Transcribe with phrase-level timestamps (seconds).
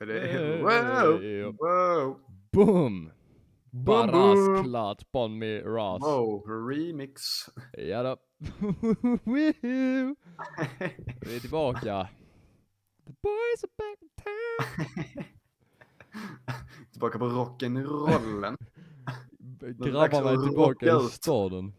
[0.00, 0.20] Är det...
[0.20, 0.62] Hey.
[0.62, 1.56] Wow!
[1.58, 2.20] Wow!
[2.52, 3.10] Boom!
[3.70, 4.54] Boom, Bara boom.
[4.54, 6.02] rasklart bon med ras.
[6.02, 7.22] Wow, remix.
[7.72, 8.16] Ja då.
[9.24, 10.16] Woohoo!
[11.20, 12.08] Vi är tillbaka.
[13.06, 15.24] The boys are back in town.
[16.92, 18.56] Tillbaka på rock'n'rollen.
[19.60, 21.72] Grabbarna är tillbaka i staden.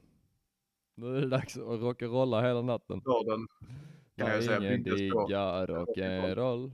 [0.96, 3.02] Nu är det dags att rock'n'rolla hela natten.
[3.02, 3.48] Staden.
[4.18, 5.28] Kan jag säga, ingen byggdes på.
[5.28, 6.72] digga rock'n'roll?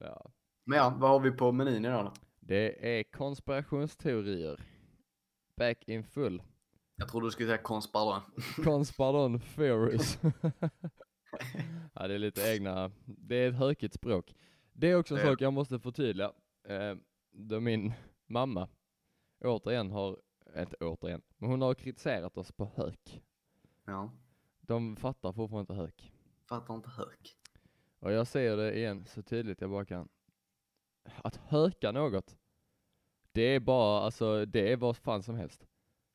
[0.00, 0.30] Ja.
[0.68, 2.12] Men ja, vad har vi på menyn idag då?
[2.40, 4.60] Det är konspirationsteorier.
[5.56, 6.42] Back in full.
[6.96, 8.20] Jag trodde du skulle säga konspardon.
[8.64, 10.18] Conspardon theories.
[11.94, 14.34] ja, det är lite egna, det är ett hökigt språk.
[14.72, 16.32] Det är också en Det sak jag måste förtydliga.
[16.68, 16.94] Eh,
[17.30, 17.92] då min
[18.26, 18.68] mamma
[19.44, 20.18] återigen har,
[20.58, 23.22] inte återigen, men hon har kritiserat oss på hök.
[23.84, 24.10] Ja,
[24.60, 26.12] De fattar fortfarande inte hök.
[26.48, 27.36] fattar inte hök.
[27.98, 30.08] Och jag säger det igen så tydligt jag bara kan.
[31.24, 32.36] Att höka något,
[33.32, 35.66] det är bara, alltså det är vad fan som helst.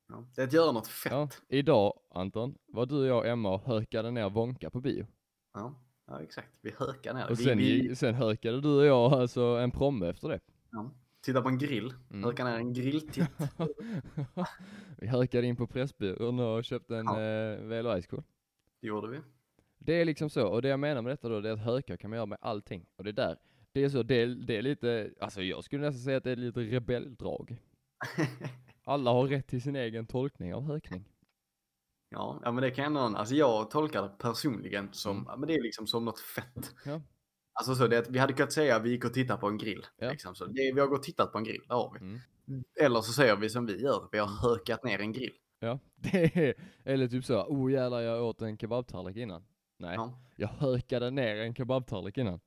[0.08, 0.25] Ja.
[0.36, 1.11] Det är att göra något fett.
[1.11, 5.08] Ja, idag Anton, var du, jag och Emma och hökade ner Wonka på bio.
[5.53, 5.73] Ja,
[6.08, 6.50] ja exakt.
[6.62, 7.25] Vi hökar ner.
[7.31, 10.39] Och vi, sen, vi sen hökade du och jag alltså en promme efter det.
[10.72, 11.94] ja, tittar på en grill.
[12.09, 12.23] Mm.
[12.23, 13.30] Hökar ner en grilltitt.
[14.97, 17.22] vi hökade in på Pressbyrån och köpte en Ja.
[17.22, 18.23] eh, VLO Ice Cool.
[18.81, 19.19] Det gjorde vi.
[19.78, 21.97] Det är liksom så, och det jag menar med detta då, det är att höka
[21.97, 22.86] kan man göra med allting.
[22.95, 23.38] Och det är där,
[23.73, 26.36] det är så, det det är lite, alltså jag skulle nästan säga att det är
[26.36, 27.58] lite rebelldrag.
[28.83, 31.05] Alla har rätt till sin egen tolkning av hökning.
[32.09, 35.25] Ja, ja men det kan jag ändå, alltså jag tolkar det personligen som, Mm.
[35.30, 36.75] ja, men det är liksom som något fett.
[36.86, 37.02] Ja.
[37.53, 39.58] Alltså så det att vi hade kunnat säga att vi gick och tittade på en
[39.58, 39.85] grill.
[39.97, 40.11] Ja.
[40.11, 40.35] Liksom.
[40.35, 42.00] Så det, vi har gått och tittat på en grill, det har vi.
[42.06, 42.19] Mm.
[42.81, 45.33] Eller så säger vi som vi gör, vi har hökat ner en grill.
[45.59, 49.44] Ja, det är, eller typ så, oh jävlar jag åt en kebabtallrik innan.
[49.80, 50.19] Nej, Ja.
[50.35, 52.39] jag hökade ner en kebabtallrik innan.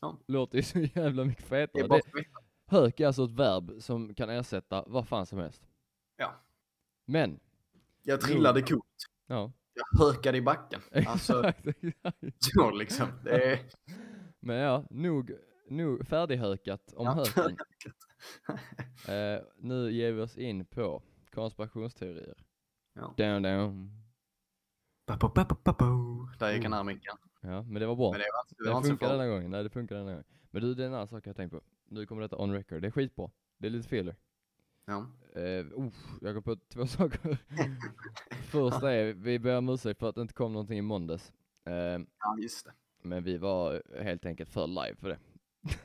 [0.00, 0.18] Ja.
[0.26, 1.84] Låter ju så jävla mycket Det fetare.
[1.84, 2.24] är Det,
[2.66, 5.62] hök är alltså ett verb som kan ersätta vad fan som helst.
[6.16, 6.34] Ja.
[7.04, 7.40] Men,
[8.02, 8.84] Jag trillade coolt.
[9.26, 9.52] ja.
[9.74, 10.80] Jag hökade i backen.
[11.06, 12.18] Alltså, Exakt, exakt.
[12.54, 13.08] så liksom.
[13.24, 13.60] Det är...
[14.40, 15.30] Men ja, nog,
[15.68, 17.56] nog färdighökat om Ja, höken.
[19.08, 22.34] Eh, nu ger vi oss in på konspirationsteorier.
[22.94, 23.14] Ja.
[23.16, 23.90] Down, down.
[26.38, 27.16] Där gick den här micken.
[27.40, 28.10] Ja, men det var bra.
[28.10, 30.10] Men det var, inte- det Det var så funkar denna gången, nej det funkar denna
[30.10, 30.24] gången.
[30.50, 31.60] Men du, det är en annan sak jag tänkt på.
[31.88, 33.30] Nu kommer detta on record, det är skitbra.
[33.58, 34.16] Det är lite filler.
[34.84, 35.06] Ja.
[35.36, 35.42] Uh,
[36.20, 37.38] jag kom på två saker.
[38.50, 41.32] Första är, vi ber om ursäkt för att det inte kom någonting i måndags.
[41.64, 42.72] Eh, ja, just det.
[43.02, 45.18] men vi var helt enkelt för live för det.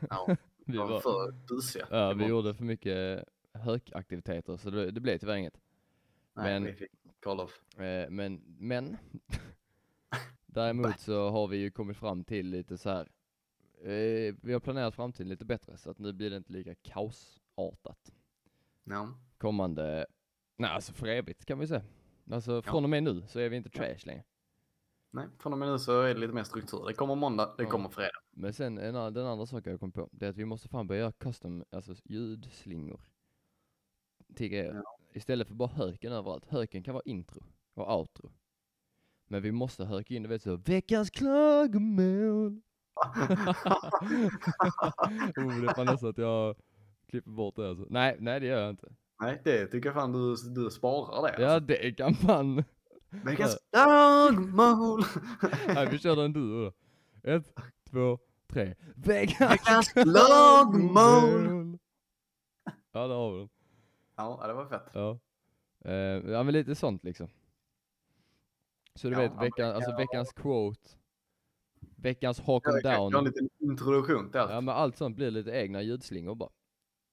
[0.10, 0.36] Ja,
[0.66, 1.88] Vi var var, för busiga.
[1.92, 5.60] ja, Det vi var- gjorde för mycket hökaktiviteter så det, det blev tyvärr inget.
[6.34, 7.80] Nej, men- vi fick call off.
[7.80, 8.98] Eh, men, men
[10.54, 13.10] däremot så har vi ju kommit fram till lite så här.
[13.82, 18.14] Eh, vi har planerat framtiden lite bättre så att nu blir det inte lika kaosartat.
[18.84, 19.14] Ja.
[19.38, 20.06] Kommande,
[20.58, 21.84] nej alltså för evigt kan vi säga.
[22.32, 24.24] Alltså från och med nu så är vi inte trash längre.
[25.12, 26.86] Nej, från och med nu så är det lite mer struktur.
[26.88, 27.70] Det kommer måndag, det Ja.
[27.70, 28.20] kommer fredag.
[28.32, 30.88] Men sen en, den andra saken jag kom på, det är att vi måste fan
[30.88, 33.02] börja göra custom, alltså ljudslingor.
[34.36, 34.84] Till grejer.
[35.14, 36.46] Istället för bara höken överallt.
[36.46, 37.44] Höken kan vara intro
[37.74, 38.32] och outro.
[39.28, 42.62] Men vi måste höka in, du vet så, veckans klagomål.
[45.38, 46.56] oh, det är fan nästan att jag
[47.10, 47.86] klipper bort det alltså.
[47.90, 48.88] Nej, nej det gör jag inte.
[49.22, 51.42] Nej, det tycker jag fan du, du sparar det.
[51.42, 51.66] Ja, Alltså.
[51.68, 52.64] det kan fan.
[53.10, 55.04] Veckans klagomål!
[55.68, 56.72] Nej, vi kör den du då.
[57.24, 57.54] Ett,
[57.90, 58.76] två, tre.
[58.96, 61.78] Veckans klagomål!
[62.92, 63.50] Ja, där har vi den.
[64.16, 64.90] Ja, ja, det var fett.
[64.94, 65.20] Ja.
[65.86, 67.28] Eh, ja, men lite sånt liksom.
[68.96, 70.90] Så du Ja, vet, veckan, men- alltså veckans quote.
[71.98, 72.96] Veckans hawk Ja, em exakt.
[73.12, 74.52] Jag en liten introduktion allt.
[74.52, 76.50] Ja, men allt sånt blir lite egna ljudslingor bara.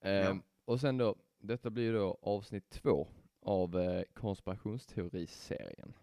[0.05, 0.39] Eh, Ja.
[0.65, 3.09] Och sen då, detta blir då avsnitt två
[3.43, 5.95] av eh, konspirationsteoriserien.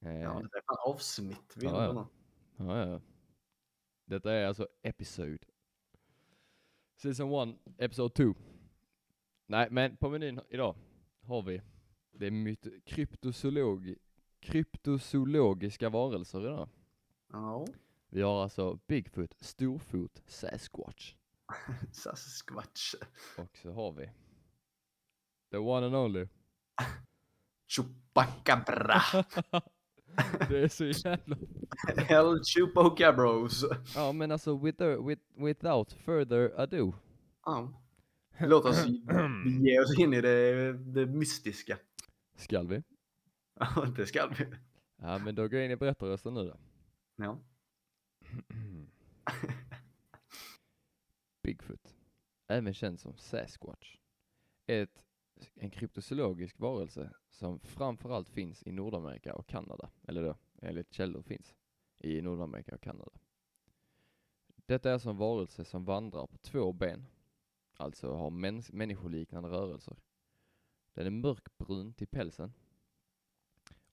[0.00, 1.52] Eh, Ja, det är fan avsnitt.
[1.56, 2.08] Vi Ja, ja, ja.
[2.66, 3.00] Ja, ja.
[4.04, 5.38] Detta är alltså episode.
[6.96, 8.34] Season 1, episode 2.
[9.46, 10.74] Nej, men på menyn idag
[11.22, 11.62] har vi
[12.12, 13.94] det är myt- kryptozoolog,
[14.40, 16.68] kryptozoologiska varelser idag.
[17.32, 17.66] ja.
[18.12, 21.14] Vi har alltså Bigfoot, Storfot, Sasquatch
[21.92, 22.94] Sasquatch.
[23.38, 24.10] och så har vi
[25.50, 26.26] the one and only.
[27.68, 29.00] Chupacabra.
[30.48, 31.36] det är så jävla...
[32.08, 33.64] El Chupacabros.
[33.94, 36.92] Ja men alltså with, with, without further ado.
[37.44, 37.72] Ja.
[38.38, 38.86] Låt oss
[39.60, 41.78] ge oss in i det, det mystiska.
[42.36, 42.82] Skall vi?
[43.60, 44.46] Ja, det ska vi.
[44.96, 46.56] Ja men då går jag in i berättarrösten nu då.
[47.16, 47.38] Ja.
[51.42, 51.94] Bigfoot,
[52.48, 53.96] även känd som Sasquatch,
[54.66, 55.06] är ett,
[55.54, 61.54] en kryptozoologisk varelse som framförallt finns i Nordamerika och Kanada, eller då enligt källor finns
[61.98, 63.10] i Nordamerika och Kanada.
[64.66, 67.06] Detta är alltså en varelse som vandrar på två ben,
[67.76, 69.96] alltså har mäns- människoliknande rörelser.
[70.92, 72.52] Den är mörkbrun till pälsen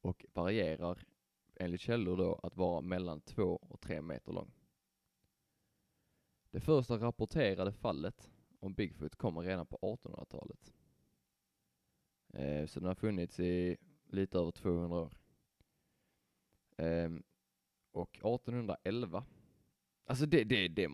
[0.07, 1.05] och varierar
[1.55, 4.51] enligt källor då att vara mellan två och tre meter lång.
[6.51, 10.73] Det första rapporterade fallet om Bigfoot kommer redan på 1800-talet.
[12.33, 13.77] Eh, så den har funnits i
[14.07, 15.13] lite över 200 år.
[16.77, 17.23] Ehm,
[17.91, 19.25] och 1811,
[20.05, 20.87] alltså det, det, det,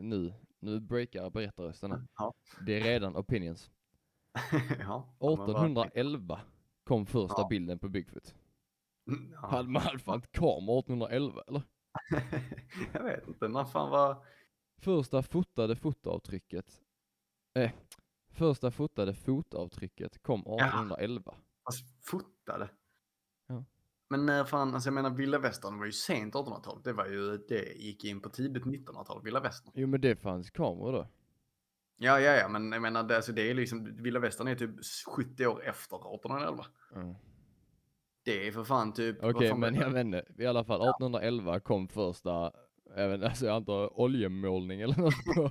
[0.00, 2.06] nu, nu breakar berättarrösten här.
[2.18, 2.34] Ja.
[2.66, 3.70] Det är redan opinions.
[4.78, 5.14] ja.
[5.20, 6.40] ja, men vad- 1811
[6.84, 7.46] kom första Ja.
[7.48, 8.34] bilden på Bigfoot.
[9.32, 9.38] Ja.
[9.48, 11.62] Hade man fan kamera 1811 eller?
[12.92, 14.24] jag vet inte, när fan var...
[14.78, 16.80] Första fotade fotoavtrycket,
[17.54, 17.70] eh,
[18.32, 21.34] första fotade fotavtrycket kom 1811.
[21.62, 22.70] Alltså, fotade.
[23.46, 23.64] Ja.
[24.10, 26.80] Men när fan, alltså jag menar vilda västern var ju sent 1800-tal.
[26.84, 29.72] Det var ju, det gick in på tidigt 1900-tal, vilda västern.
[29.74, 31.06] Jo men det fanns kameror då.
[31.96, 34.70] Ja, ja, ja, men jag menar det, alltså, det är liksom, vilda västern är typ
[35.16, 36.66] 70 år efter 1811.
[36.94, 37.14] Mm.
[38.30, 39.24] Det är för fan typ...
[39.24, 42.52] Okej fan men jag inte, i alla fall 1811 kom första,
[42.94, 45.50] även, alltså jag antar oljemålning eller något på,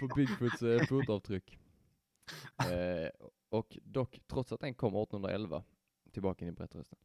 [0.00, 1.58] på Bigfoots eh, fotavtryck.
[2.70, 3.10] Eh,
[3.48, 5.64] och dock, trots att den kom 1811,
[6.12, 6.98] tillbaka in i berättarrösten.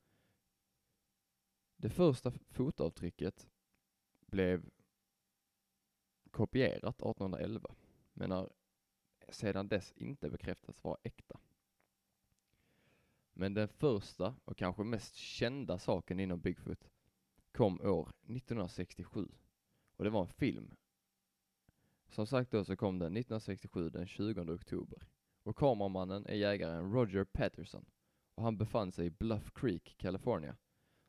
[1.78, 3.48] Det första fotavtrycket
[4.28, 4.70] blev
[6.32, 7.76] kopierat 1811,
[8.14, 8.50] men har
[9.30, 11.40] sedan dess inte bekräftats vara äkta.
[13.38, 16.90] Men den första och kanske mest kända saken inom Bigfoot
[17.52, 19.28] kom år 1967
[19.98, 20.76] och det var en film.
[22.10, 25.08] Som sagt då så kom den 1967 den 20 oktober
[25.44, 27.86] och kameramannen är jägaren Roger Patterson
[28.36, 30.58] och han befann sig i Bluff Creek, California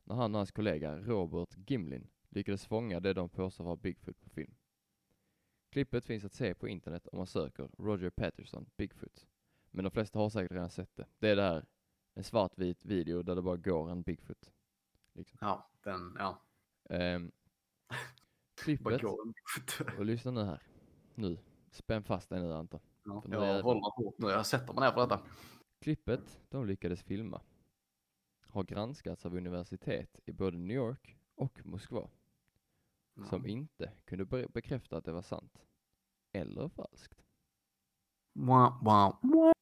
[0.05, 4.31] när han och hans kollega Robert Gimlin lyckades fånga det de påstår var Bigfoot på
[4.31, 4.55] film.
[5.71, 9.27] Klippet finns att se på internet om man söker Roger Patterson Bigfoot.
[9.71, 11.07] Men de flesta har säkert redan sett det.
[11.19, 11.65] Det är det här
[12.17, 14.53] en svartvit video där det bara går en Bigfoot.
[15.13, 15.39] Liksom.
[15.41, 16.43] Ja, den, ja.
[18.81, 20.63] Bara klippet, och lyssna nu här.
[21.15, 21.39] Nu,
[21.71, 22.81] spänn fast dig nu Anton.
[23.05, 25.21] Ja, nu är jag det- håller hårt nu, jag sätter mig ner för detta.
[25.79, 27.41] Klippet de lyckades filma
[28.49, 32.11] har granskats av universitet i både New York och Moskva
[33.29, 33.49] som Ja.
[33.49, 35.67] inte kunde be- bekräfta att det var sant.
[36.33, 37.23] Eller falskt.
[38.33, 39.53] Wow, wow, wow.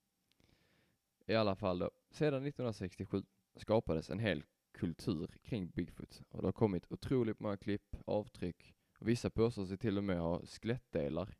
[1.27, 3.23] I alla fall då, sedan 1967
[3.57, 9.09] skapades en hel kultur kring Bigfoot och det har kommit otroligt många klipp, avtryck och
[9.09, 11.37] vissa påstår sig till och med ha skelettdelar.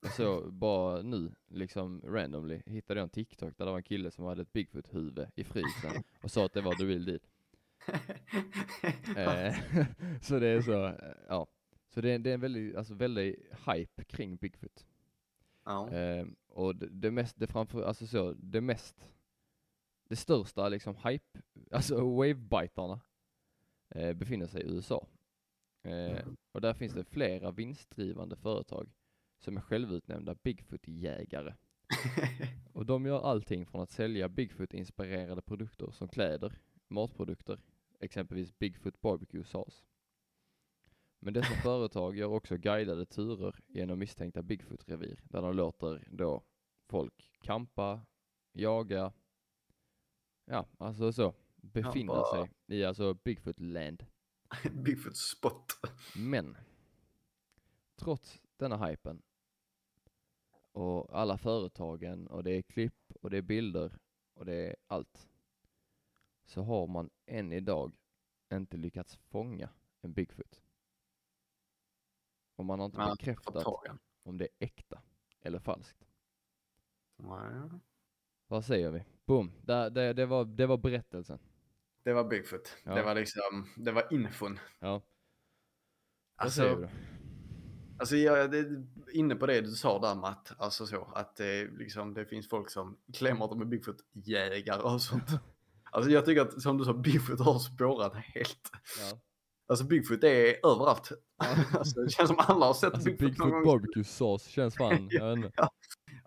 [0.00, 4.10] Jag såg bara nu, liksom randomly, hittade jag en TikTok där det var en kille
[4.10, 7.20] som hade ett Bigfoot-huvud i frysen och sa att det var the real deal.
[9.16, 9.56] Eh,
[10.22, 10.94] så det är så, eh,
[11.28, 11.46] ja.
[11.88, 14.86] Så det är, det är en väldigt, alltså väldigt hype kring Bigfoot.
[15.64, 15.90] ja.
[15.90, 19.10] Eh, och det, det mest, det framför, alltså så, det mest,
[20.08, 21.40] det största liksom hype,
[21.70, 23.00] alltså wavebiterna
[23.88, 25.06] eh, befinner sig i USA.
[25.82, 28.90] Eh, och där finns det flera vinstdrivande företag
[29.38, 31.54] som är självutnämnda Bigfoot-jägare.
[32.72, 36.52] Och de gör allting från att sälja Bigfoot-inspirerade produkter som kläder,
[36.88, 37.60] matprodukter,
[38.00, 39.84] exempelvis Bigfoot barbecue sauce.
[41.18, 46.42] Men dessa företag gör också guidade turer genom misstänkta Bigfoot-revir där de låter då
[46.88, 48.06] folk campa,
[48.52, 49.12] jaga,
[50.48, 54.06] ja, alltså så, befinna bara- sig i alltså Bigfoot-land.
[54.72, 55.72] Bigfoot spot.
[56.16, 56.56] Men
[57.96, 59.22] trots denna hypen
[60.72, 63.98] och alla företagen och det är klipp och det är bilder
[64.34, 65.28] och det är allt
[66.44, 67.92] så har man än idag
[68.52, 70.62] inte lyckats fånga en Bigfoot.
[72.56, 73.66] Och man har inte Man bekräftat
[74.22, 75.02] om det är äkta
[75.40, 76.08] eller falskt.
[77.16, 77.80] Nej.
[78.46, 79.04] Vad säger vi?
[79.28, 81.38] Boom, det, det, det, var, det var berättelsen.
[82.04, 82.76] Det var Bigfoot.
[82.84, 82.94] Ja.
[82.94, 84.58] Det var liksom, det var infon.
[84.78, 85.02] Ja, vad
[86.36, 86.88] Alltså, säger du?
[87.98, 90.52] alltså jag är inne på det du sa där Matt.
[90.58, 95.02] Alltså så att det, liksom, det finns folk som klämmer att de är Bigfoot-jägare och
[95.02, 95.30] sånt.
[95.90, 98.70] Alltså jag tycker att som du sa, Bigfoot har spårat helt.
[99.00, 99.18] Ja.
[99.68, 101.10] Alltså Bigfoot är överallt.
[101.38, 101.46] Ja.
[101.78, 105.50] Alltså, det känns som alla har sett Alltså Bigfoot, Bigfoot barbecue sauce känns fan, inte.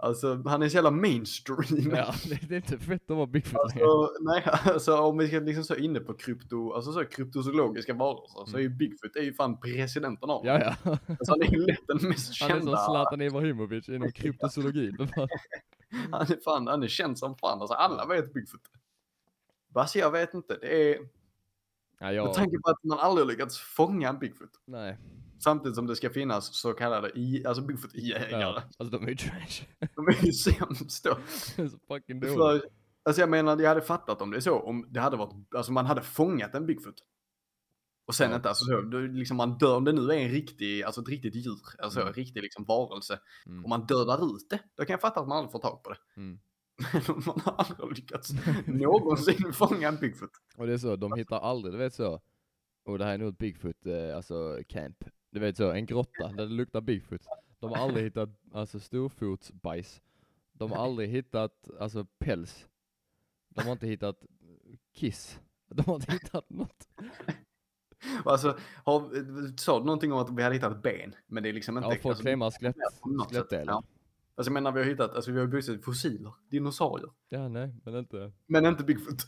[0.02, 1.92] Alltså han är så jävla mainstream.
[1.96, 3.62] Ja, det, det är inte fett att vara Bigfoot.
[3.62, 8.46] Alltså, nej, alltså om vi ska liksom så inne på krypto, alltså så kryptozoologiska varelser
[8.52, 10.62] så är ju Bigfoot är ju fan presidenten av Mm.
[10.62, 10.92] Ja, ja.
[11.08, 12.78] Alltså han är ju lätt den mest Han är som kända.
[12.78, 14.98] Zlatan Ibrahimovic inom kryptozoologin.
[16.12, 17.62] Han är fan, han är känd som fan.
[17.62, 18.62] Alltså alla vet Bigfoot.
[19.76, 20.98] Alltså jag vet inte, det är
[22.00, 24.52] Ja, med jag, tanke på att man aldrig lyckats fånga en Bigfoot.
[24.66, 24.98] nej.
[25.44, 28.42] Samtidigt som det ska finnas så kallade i, alltså Bigfoot-jägare.
[28.42, 29.66] Ja, alltså de är ju trash.
[29.96, 31.18] De är ju sämst då.
[31.56, 32.64] Det är så fucking dåligt.
[33.04, 35.72] Alltså jag menar, jag hade fattat om det är så, om det hade varit, alltså
[35.72, 36.96] man hade fångat en Bigfoot.
[38.08, 38.36] Och sen Ja.
[38.36, 41.36] inte, alltså så, liksom man dör, om det nu är en riktig, alltså ett riktigt
[41.36, 42.08] djur, alltså Mm.
[42.08, 43.64] en riktig liksom varelse, Mm.
[43.64, 45.90] och man dödar ut det, då kan jag fatta att man aldrig får tag på
[45.90, 45.98] det.
[46.18, 46.40] Mm.
[46.94, 48.32] Men om man har aldrig lyckats
[48.66, 50.32] någonsin fånga en Bigfoot.
[50.58, 52.22] Och det är så, de hittar aldrig, du vet så,
[52.86, 54.98] och det här är nog ett Bigfoot, eh, alltså camp.
[55.32, 57.22] Du vet så, en grotta där det luktar Bigfoot.
[57.60, 60.02] De har aldrig hittat, alltså storfotsbajs.
[60.54, 62.68] De har aldrig hittat, alltså päls.
[63.50, 64.26] De har inte hittat
[64.94, 65.40] kiss.
[65.68, 66.88] De har inte hittat något.
[68.26, 71.16] Alltså, har, sa du någonting om att vi hade hittat ben?
[71.28, 71.90] Men det är liksom inte...
[71.90, 73.74] Ja, folk alltså, claimar skelett, skelettdelar.
[73.74, 73.84] ja.
[74.36, 77.10] Alltså jag menar vi har hittat, alltså vi har borstat fossiler, dinosaurier.
[77.30, 78.32] Ja, nej, men inte.
[78.48, 79.24] Men inte Bigfoot.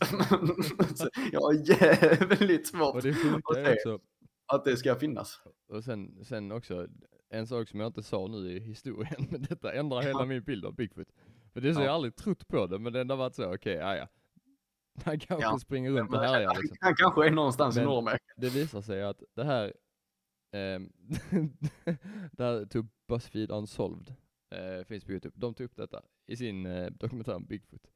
[1.32, 3.98] Jag har jävligt svårt Och det sjuka är också,
[4.46, 5.40] att det ska finnas.
[5.68, 6.88] och sen, sen också,
[7.28, 10.64] en sak som jag inte sa nu i historien, men detta ändrar hela min bild
[10.64, 11.08] av Bigfoot.
[11.52, 11.84] För det är så Ja.
[11.84, 14.08] jag har aldrig trott på det, men det enda varit så, okej, okay, ja.
[15.04, 15.58] Han kanske Ja.
[15.58, 16.76] springer runt och härjar liksom.
[16.80, 18.24] Han kanske är någonstans i Men- Nordamerika.
[18.36, 19.74] Det visar sig att det här,
[20.52, 20.92] ehm,
[22.32, 24.14] det här tog Buzzfeed Unsolved,
[24.50, 27.86] eh, finns på Youtube, de tog upp detta i sin eh, dokumentär om Bigfoot.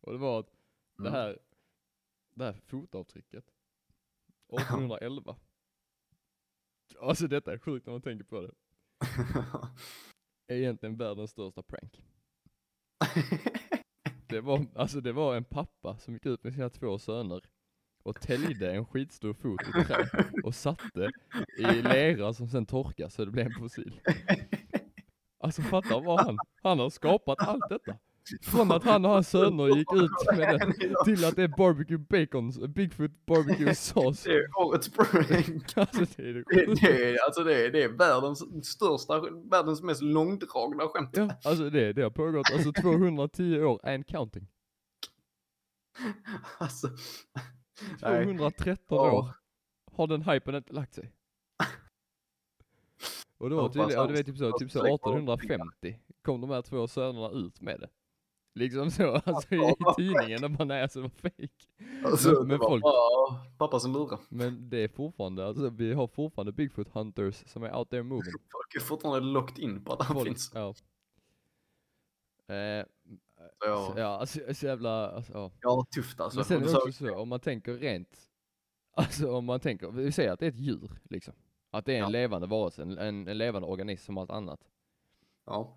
[0.00, 0.46] Och det var att
[0.98, 1.12] det Mm.
[1.12, 1.38] här,
[2.34, 3.44] det här fotavtrycket,
[4.48, 5.36] 1811.
[7.02, 8.52] Alltså detta är sjukt när man tänker på det.
[10.54, 12.02] Är egentligen världens största prank.
[14.28, 17.42] Det var, alltså det var en pappa som gick ut med sina två söner
[18.02, 20.08] och täljde en skitstor fot i trä
[20.44, 21.10] och satte
[21.58, 24.00] i lera som sen torkade så det blev en fossil.
[25.38, 27.98] Alltså fatta vad han, han har skapat allt detta.
[28.42, 31.98] Från att han och hans söner gick ut med det till att det är barbecue
[31.98, 34.28] bacon, Bigfoot barbecue sauce.
[34.30, 35.76] Det är årets prank.
[35.76, 36.86] Alltså det är det Det, sjukaste.
[36.92, 39.20] det, är- alltså det, är, det är världens största,
[39.50, 41.10] världens mest långdragna skämt.
[41.12, 44.46] Ja, alltså det, det har pågått alltså 210 år and counting.
[46.58, 46.88] Alltså,
[48.02, 48.24] nej.
[48.24, 49.14] 213 Åh.
[49.14, 49.28] år
[49.92, 51.12] har den hypen inte lagt sig.
[53.38, 56.62] Och då tydligen, och du vet typ så, typ så släpper 1850 kom de här
[56.62, 57.88] två sönerna ut med det.
[58.54, 61.48] Liksom så, alltså i tidningen, och bara nej alltså det var fake.
[62.04, 64.22] Alltså, Men- folk- bara pappa som lurade.
[64.28, 68.32] Men det är fortfarande, alltså vi har fortfarande Bigfoot hunters som är out there moving.
[68.52, 70.50] Folk är fortfarande locked in på att han Folk, finns.
[70.54, 70.74] ja.
[72.48, 72.86] Eh, jag,
[73.60, 75.50] så, ja, alltså så jävla, alltså, ja.
[75.60, 76.38] ja, tufft alltså.
[76.38, 78.18] Men sen är det Så- också så, om man tänker rent,
[78.96, 81.34] alltså om man tänker, vi säger att det är ett djur liksom.
[81.70, 82.08] Att det är en Ja.
[82.08, 84.60] levande varelse, en, en, en levande organism som allt annat.
[85.46, 85.76] Ja.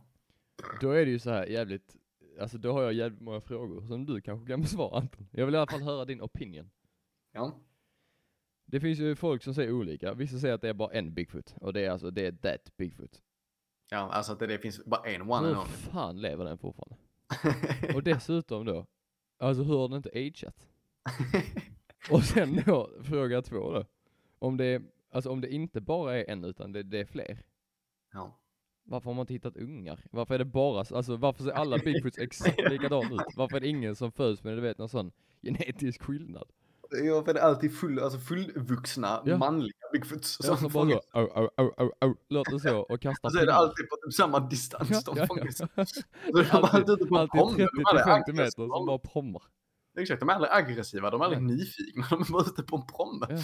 [0.82, 1.98] Då är det ju så här jävligt,
[2.40, 5.28] alltså då har jag jävligt många frågor som du kanske kan besvara Anton.
[5.32, 6.72] Jag vill i alla fall höra din opinion.
[7.32, 7.60] Ja.
[8.66, 11.56] Det finns ju folk som säger olika, vissa säger att det är bara en Bigfoot,
[11.62, 13.22] och det är alltså, det är that Bigfoot.
[13.90, 16.96] Ja, alltså att det, det finns bara en one Hur and fan lever den fortfarande?
[17.46, 17.96] only.
[17.96, 18.86] Och dessutom då,
[19.38, 20.70] alltså hur har den inte ageat?
[22.12, 23.86] Och sen då, fråga två då.
[24.40, 27.46] Om det, alltså om det inte bara är en utan det, det är fler.
[28.14, 28.40] ja.
[28.86, 30.00] Varför har man inte hittat ungar?
[30.12, 33.36] Varför är det bara, alltså varför ser alla Bigfoots exakt likadana ut?
[33.36, 35.12] Varför är det ingen som föds med, du vet, någon sån
[35.44, 36.48] genetisk skillnad?
[37.04, 39.38] Ja, för det är alltid full, alltså fullvuxna Ja.
[39.38, 43.42] manliga Bigfoots Ja, som så, au, au, au, au, au, låter så och kastar Alltså
[43.42, 45.60] är det alltid på typ samma distans Ja, de ja, fångas.
[45.60, 45.68] ja.
[45.76, 49.42] Alltid Alltid promenad, 30 de är till aldrig 50 meter som bara prommar.
[50.00, 51.48] Exakt, de är aldrig aggressiva, de är aldrig Ja.
[51.48, 53.32] nyfikna, de är bara ute på en promenad.
[53.40, 53.44] Ja.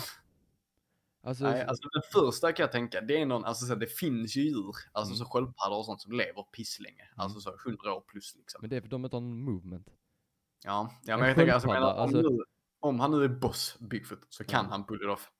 [1.29, 4.36] Alltså, Nej, alltså den första kan jag tänka, det är någon, alltså så det finns
[4.36, 5.17] ju djur, alltså Mm.
[5.17, 7.09] så sköldpaddor och sånt som lever pisslänge.
[7.15, 8.57] Alltså så 100 år plus liksom.
[8.62, 9.88] men det är för de inte har någon movement.
[10.63, 12.43] Ja, ja En men jag tänker alltså, menar, om, alltså- nu,
[12.79, 14.71] om han nu är boss Bigfoot så kan Ja.
[14.71, 15.31] han pull it off.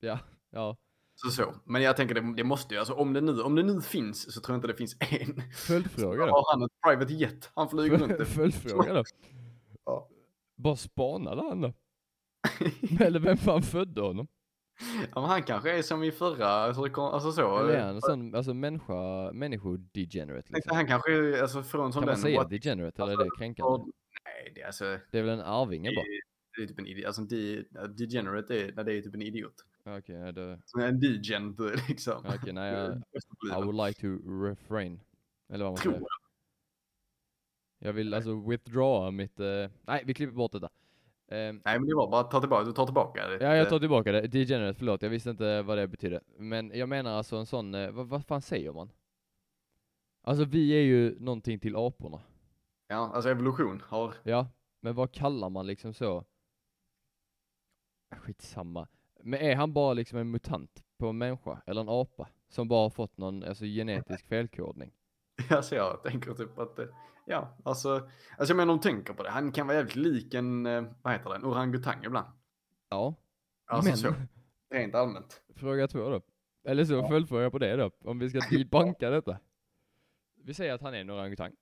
[0.00, 0.18] Ja,
[0.50, 0.76] ja.
[1.14, 1.54] Så så.
[1.64, 4.34] Men jag tänker det, det måste ju, alltså om det nu, om det nu finns
[4.34, 5.42] så tror jag inte det finns en.
[5.54, 6.32] Följdfråga då.
[6.32, 7.50] Har han ett private jet?
[7.54, 8.26] Han flyger runt det.
[8.26, 9.04] Följdfråga då.
[9.84, 10.08] Ja.
[10.56, 11.72] Bara spanade han då?
[13.04, 14.28] Eller vem fan födde honom?
[15.14, 17.58] Ja, men han kanske är som i förra, alltså, alltså så.
[17.58, 20.76] Eller är han en sån, alltså människa, människodegenerate liksom?
[20.76, 22.22] Han kanske är alltså från som Kan man den.
[22.22, 23.84] säga what- degenerate eller är alltså, det kränkande?
[24.24, 24.98] Nej, det är alltså.
[25.10, 26.04] Det är väl en arvinge bara?
[26.56, 27.06] Det är typ en idiot.
[27.06, 27.64] Alltså de,
[27.96, 29.54] degenerate är, när det är typ en idiot.
[29.84, 32.24] Okej, ja, det, Så en degen är liksom.
[32.38, 33.02] okej, nej jag,
[33.60, 34.06] I would like to
[34.44, 35.00] refrain.
[35.52, 36.06] Eller vad man Tror säger.
[37.78, 39.46] Jag vill alltså withdrawa mitt, eh,
[39.82, 40.68] nej vi klipper bort detta.
[41.32, 43.44] Eh, Nej men det var bara ta tillbaka, du tar tillbaka det.
[43.44, 46.20] ja jag tar tillbaka det, degenerate, förlåt jag visste inte vad det betyder.
[46.36, 48.90] Men jag menar alltså en sån, eh, vad, vad fan säger man?
[50.24, 52.20] Alltså vi är ju någonting till aporna.
[52.88, 54.46] Ja, alltså evolution har, Ja,
[54.80, 56.24] men vad kallar man liksom så?
[58.16, 58.88] Skitsamma.
[59.22, 62.82] Men är han bara liksom en mutant på en människa, eller en apa, som bara
[62.82, 64.92] har fått någon alltså, genetisk felkodning?
[65.50, 66.94] alltså jag tänker typ att, det-
[67.26, 67.94] ja alltså,
[68.38, 70.84] alltså jag menar om du tänker på det, han kan vara jävligt lik en, eh,
[71.02, 72.28] vad heter det, en orangutang ibland.
[72.88, 73.14] Ja,
[73.66, 74.14] Alltså men så,
[74.70, 75.42] rent allmänt.
[75.56, 76.20] fråga två då.
[76.64, 77.08] Eller så Ja.
[77.08, 79.38] följdfråga på det då, om vi ska debunka detta.
[80.44, 81.52] Vi säger att han är en orangutang,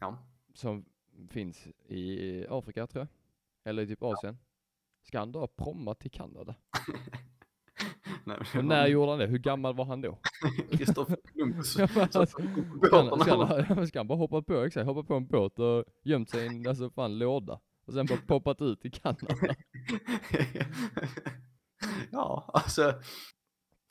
[0.00, 0.18] Ja.
[0.54, 0.84] som
[1.30, 3.08] finns i Afrika tror jag,
[3.70, 4.38] eller i typ Asien.
[5.02, 6.54] Ska han då promma till Kanada?
[8.26, 9.26] Nej, men när gjorde han det?
[9.26, 10.18] Hur gammal var han då?
[10.70, 11.72] Kristoffer Columbus.
[11.72, 11.86] Ska
[13.74, 16.68] han, ska, bara hoppa på, exakt, hoppa på en båt och gömt sig i en
[16.68, 17.60] alltså, fan låda?
[17.86, 19.54] Och sen bara poppat ut i Kanada?
[22.10, 22.94] ja, alltså.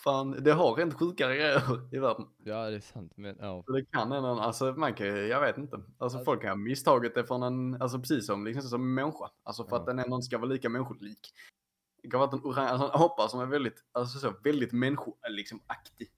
[0.03, 2.25] Fan, det har rent sjukare grejer i världen.
[2.43, 3.63] Ja det är sant, men ja.
[3.67, 5.75] Det kan en, alltså man kan jag vet inte.
[5.75, 9.29] Alltså Alltså- folk kan ha misstagit det från en, alltså precis som liksom som människa.
[9.43, 9.79] Alltså för Ja.
[9.79, 11.19] att den ändå ska vara lika människolik.
[12.03, 15.61] Det en orang, alltså en apa som är väldigt, alltså så väldigt människo, liksom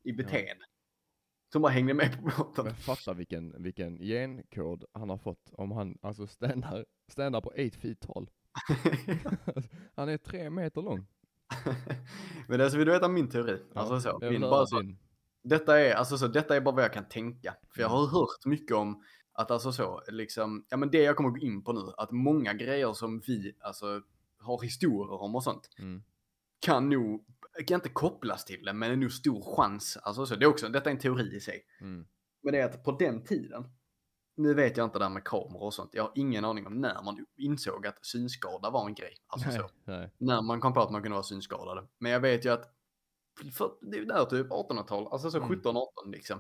[0.04, 0.66] i beteende.
[1.52, 2.66] Som bara hängde med på båten.
[2.66, 7.58] Men fatta vilken, vilken genkod han har fått om han alltså standar, standar på 8
[7.82, 8.30] feet tall.
[9.96, 11.06] han är tre meter lång.
[12.48, 13.62] Men alltså vill du veta min teori?
[13.76, 14.98] Alltså så, min, bara så, din.
[15.44, 17.56] detta är, alltså så, detta är bara vad jag kan tänka.
[17.76, 18.00] För jag Mm.
[18.00, 21.64] har hört mycket om att alltså så, liksom, ja men det jag kommer gå in
[21.64, 24.02] på nu, att många grejer som vi, alltså,
[24.44, 26.04] har historier om och sånt, Mm.
[26.60, 27.26] kan nog,
[27.68, 30.70] kan inte kopplas till det, men är nog stor chans, alltså så, det är också,
[30.70, 31.66] detta är en teori i sig.
[31.82, 32.06] Mm.
[32.44, 33.64] Men det är att på den tiden,
[34.38, 36.82] nu vet jag inte det där med kameror och sånt, jag har ingen aning om
[36.82, 39.14] när man insåg att synskada var en grej.
[39.28, 40.12] Alltså Nej, så nej.
[40.18, 41.88] när man kom på att man kunde vara synskadade.
[41.98, 42.74] Men jag vet ju att
[43.54, 45.50] för, det är där typ 1800-tal, alltså så Mm.
[45.62, 46.40] 17-18 liksom.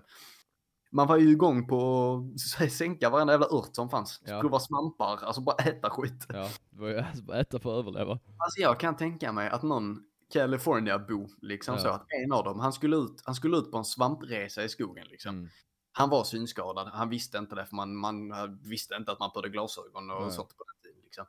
[0.93, 2.13] Man var ju igång på
[2.61, 4.21] att sänka varenda jävla ört som fanns.
[4.25, 4.41] Ja.
[4.41, 6.25] Prova svampar, alltså bara äta skit.
[6.29, 8.11] Ja, det var ju alltså bara äta för att överleva.
[8.11, 10.03] Alltså jag kan tänka mig att någon
[10.33, 11.81] California-bo, liksom Ja.
[11.81, 14.69] så att en av dem, han skulle, ut, han skulle ut på en svampresa i
[14.69, 15.35] skogen liksom.
[15.35, 15.49] Mm.
[15.91, 19.49] Han var synskadad, han visste inte det för man, man visste inte att man behövde
[19.49, 20.31] glasögon och Nej.
[20.31, 21.25] sånt på den tiden liksom.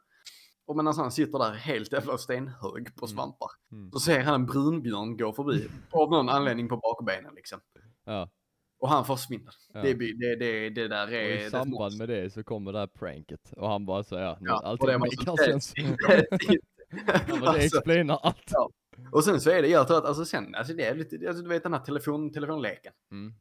[0.67, 3.17] Och medan han sitter där helt jävla stenhög på Mm.
[3.17, 3.49] svampar.
[3.73, 3.93] Mm.
[3.93, 7.61] Så ser han en brunbjörn gå förbi av någon anledning på bakbenen liksom.
[8.05, 8.29] Ja,
[8.85, 9.55] Och han försvinner.
[9.73, 9.83] ja.
[9.83, 11.23] Det, det, det, det där och är...
[11.23, 14.15] i det är samband med det så kommer det här pranket och han bara så
[14.15, 15.51] ja, Ja, och allting makar
[17.41, 18.51] men det explainar allt.
[18.51, 18.71] Ja.
[19.13, 21.43] och sen så är det, jag tror att alltså sen, alltså det är lite, alltså
[21.43, 22.93] du vet den här telefon, telefonleken.
[23.11, 23.35] Mm.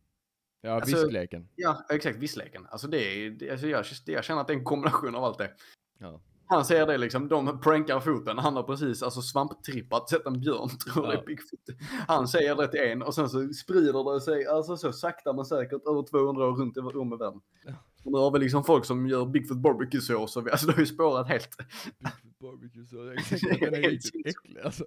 [0.61, 1.47] Ja, Alltså- viskleken.
[1.55, 2.67] Ja, exakt, vissleken.
[2.69, 5.51] Alltså det är, alltså jag, jag känner att det är en kombination av allt det.
[5.99, 6.21] Ja.
[6.47, 10.69] Han ser det liksom, de prankar foten, han har precis alltså svamptrippat, sett en björn,
[10.93, 11.21] tror det Ja.
[11.21, 11.59] är Bigfoot.
[12.07, 15.45] Han säger det till en och sen så sprider det sig, alltså så sakta men
[15.45, 17.41] säkert över 200 år runt i- om i världen.
[17.65, 17.73] Ja.
[18.05, 20.79] Och nu har vi liksom folk som gör Bigfoot barbecue-sås och vi, alltså det har
[20.79, 21.57] ju spårat helt.
[21.57, 24.85] Bigfoot barbecue så det är exakt den är riktigt äcklig alltså.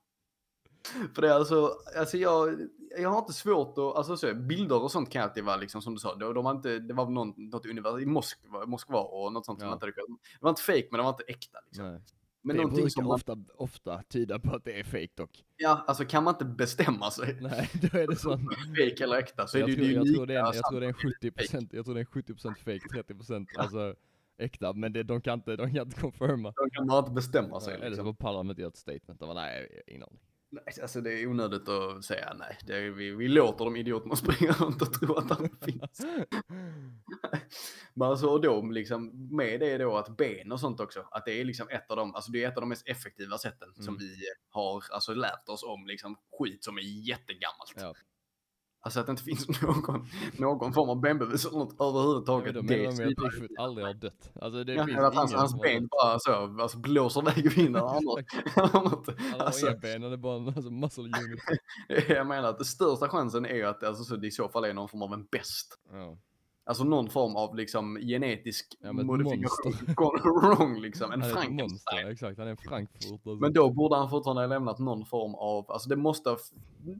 [1.15, 2.67] För det är alltså, alltså jag,
[2.97, 5.93] jag har inte svårt att, alltså så, bilder och sånt kan alltid vara liksom som
[5.93, 9.33] du sa, de, de var inte, det var någon, något univers i Moskva, Moskva och
[9.33, 9.69] något sånt som Ja.
[9.69, 11.85] man inte hade Det var inte fake men det var inte äkta liksom.
[11.91, 12.01] Nej.
[12.43, 15.43] Men det brukar som man, ofta, ofta tyda på att det är fake dock.
[15.57, 18.49] ja alltså kan man inte bestämma sig, Nej, då är det sån.
[18.49, 20.79] fake eller äkta, så är jag, det tror, ju jag, tror det är, jag tror
[20.79, 23.95] det är en 70%, jag tror det är en 70% fake, 30% alltså
[24.37, 26.53] äkta, men det, de kan inte, de kan inte confirma.
[26.55, 27.73] De kan bara inte bestämma sig.
[27.73, 28.05] Eller så Liksom.
[28.05, 30.19] får pallar inte göra ett statement, de bara nej, ingen aning.
[30.51, 32.57] Nej, Alltså det är onödigt att säga nej.
[32.77, 36.05] Är, vi, vi låter de idioterna springa runt och tro att de finns.
[37.93, 41.45] Men alltså och liksom med det då att ben och sånt också, att det är
[41.45, 43.97] liksom ett av de, alltså det är ett av de mest effektiva sätten som Mm.
[43.97, 44.15] vi
[44.49, 47.73] har alltså lärt oss om liksom skit som är jättegammalt.
[47.75, 47.93] Ja.
[48.83, 52.55] Alltså att det inte finns någon, någon form av benbevis eller något överhuvudtaget.
[52.55, 53.33] Ja, då det menar de med att.
[53.33, 54.31] Bigfoot aldrig har dött.
[54.41, 57.81] Alltså det Ja, finns att hans, hans ben bara så, alltså blåser iväg i vinden.
[57.81, 58.23] Har
[59.39, 61.39] alltså, inga ben, han är bara en alltså, muscle unit.
[62.09, 64.73] Jag menar att den största chansen är att alltså, så det i så fall är
[64.73, 65.77] någon form av en best.
[65.91, 66.17] Ja.
[66.63, 69.73] Alltså någon form av liksom genetisk Ja, modifikation.
[69.95, 71.11] Gone wrong liksom.
[71.11, 72.07] En Frankenstein.
[72.07, 72.37] exakt.
[72.37, 73.11] Han är en Frankfurt.
[73.11, 73.35] Alltså.
[73.35, 76.37] Men då borde han fortfarande ha lämnat någon form av, alltså det måste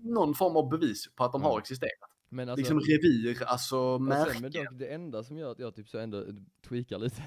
[0.03, 1.47] någon form av bevis på att de Ja.
[1.49, 2.09] har existerat.
[2.29, 4.41] Men alltså, liksom revir, alltså märken.
[4.41, 6.25] men dock, det enda som gör att jag typ så ändå
[6.67, 7.23] tweakar lite.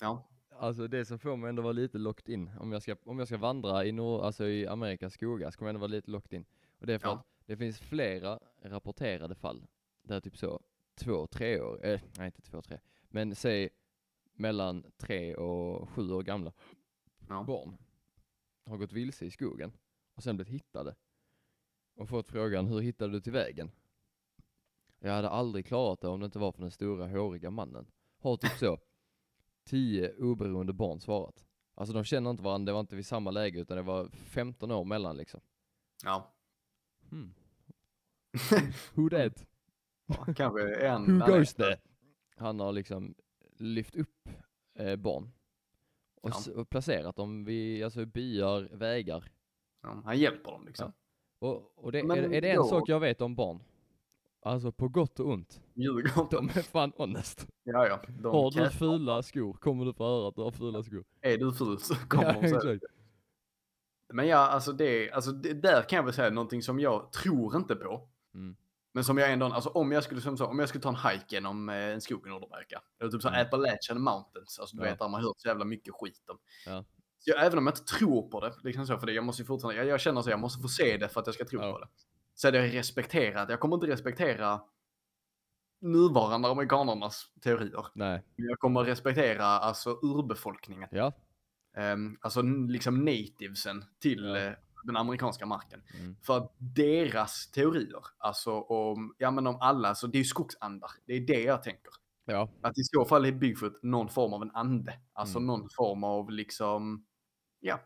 [0.00, 0.26] Ja.
[0.62, 2.50] Alltså det som får mig ändå vara lite locked in.
[2.60, 5.68] Om jag ska, om jag ska vandra i, nor- alltså i Amerikas skogar så kommer
[5.68, 6.44] jag ändå vara lite locked in.
[6.80, 7.14] Och det är för Ja.
[7.14, 9.66] att det finns flera rapporterade fall
[10.02, 10.60] där typ så
[11.00, 13.68] två, tre år, eh, nej inte två, tre, men säg
[14.32, 16.52] mellan tre och sju år gamla
[17.28, 17.44] Ja.
[17.46, 17.76] barn
[18.64, 19.72] har gått vilse i skogen
[20.14, 20.94] och sen blivit hittade
[21.96, 23.70] och fått frågan hur hittade du till vägen?
[24.98, 27.86] Jag hade aldrig klarat det om det inte var för den stora håriga mannen.
[28.18, 28.78] Har typ så
[29.64, 31.46] tio oberoende barn svarat.
[31.74, 34.70] Alltså de känner inte varandra, det var inte vid samma läge utan det var 15
[34.70, 35.40] år mellan liksom.
[36.04, 36.34] Ja.
[37.10, 37.34] Hmm.
[38.94, 39.46] Who that?
[40.36, 41.20] Kanske en.
[41.20, 41.76] Who goes there?
[42.36, 43.14] Han har liksom
[43.58, 44.28] lyft upp
[44.78, 45.32] eh, barn
[46.22, 46.60] och, Ja.
[46.60, 49.32] och placerat dem vid alltså, byar, vägar.
[49.82, 50.92] Ja, han hjälper dem liksom.
[51.38, 53.62] Och, och det, Men är, är det en då- sak jag vet om barn?
[54.42, 55.60] Alltså på gott och ont.
[55.74, 56.28] Djurgården.
[56.30, 57.46] De är fan honest.
[57.62, 58.00] Ja, ja.
[58.08, 61.04] De Har du fula skor kommer du få höra att du har fula skor.
[61.20, 62.80] Är du ful så kommer Ja, de säga.
[64.12, 67.56] Men ja, alltså det, alltså det, där kan jag väl säga någonting som jag tror
[67.56, 68.08] inte på.
[68.34, 68.56] Mm.
[68.92, 71.10] Men som jag ändå, alltså om jag skulle, som så, om jag skulle ta en
[71.12, 72.80] hike genom eh, en skog i Nordamerika.
[73.00, 73.40] Eller typ så Mm.
[73.46, 74.58] Appalachian Mountains.
[74.58, 74.90] Alltså du Ja.
[74.90, 76.38] vet, där man hört så jävla mycket skit om.
[76.66, 76.84] Ja.
[77.18, 79.42] Så jag, även om jag inte tror på det, liksom så, för det, jag måste
[79.42, 81.44] ju fortfarande, jag, jag känner så, jag måste få se det för att jag ska
[81.44, 81.72] tro Ja.
[81.72, 81.88] på det.
[82.34, 84.60] Så hade jag respekterat, jag kommer inte respektera
[85.80, 87.86] nuvarande amerikanernas teorier.
[87.94, 90.88] Nej, jag kommer respektera alltså urbefolkningen.
[90.92, 91.12] ja.
[91.76, 94.52] Um, alltså liksom nativesen till Ja.
[94.84, 95.82] Den amerikanska marken.
[96.00, 96.16] Mm.
[96.22, 100.90] För deras teorier, alltså om, ja men om alla, så det är ju skogsandar.
[101.06, 101.92] Det är det jag tänker.
[102.24, 104.92] Ja, Att i så fall är Bigfoot någon form av en ande.
[105.12, 105.46] Alltså Mm.
[105.46, 107.04] någon form av liksom,
[107.60, 107.80] ja,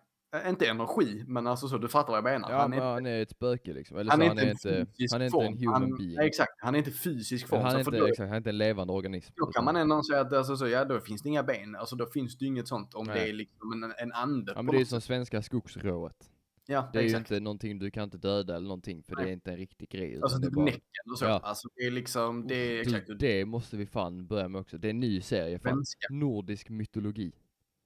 [0.47, 2.51] inte energi, men alltså så, du fattar vad jag menar.
[2.51, 3.97] ja han, är, han är ett spöke liksom.
[3.99, 5.47] Eller han så är han är inte, han är inte form.
[5.47, 6.19] en human han, being.
[6.19, 7.63] Exakt, han är inte fysisk form.
[7.63, 9.33] han, är inte, då, exakt, han är inte en levande organism.
[9.37, 11.77] då kan utan- man ändå säga att alltså, så, ja, då finns det inga ben.
[11.77, 13.15] Alltså då finns det inget sånt om Nej.
[13.21, 14.53] det är liksom en, en ande.
[14.57, 16.31] Ja men det är ju som svenska skogsrået.
[16.67, 17.31] Ja, Det är ju exakt.
[17.31, 19.31] inte någonting du kan inte döda eller någonting för det Nej.
[19.31, 20.21] är inte en riktig grej.
[20.23, 20.65] Alltså det typ bara...
[20.65, 21.25] näcken och så.
[21.25, 21.41] Ja.
[21.43, 23.07] Alltså det är liksom, det är exakt.
[23.07, 24.79] du, det måste vi fan börja med också.
[24.79, 25.85] Det är en ny serie fan.
[26.11, 27.33] Nordisk mytologi.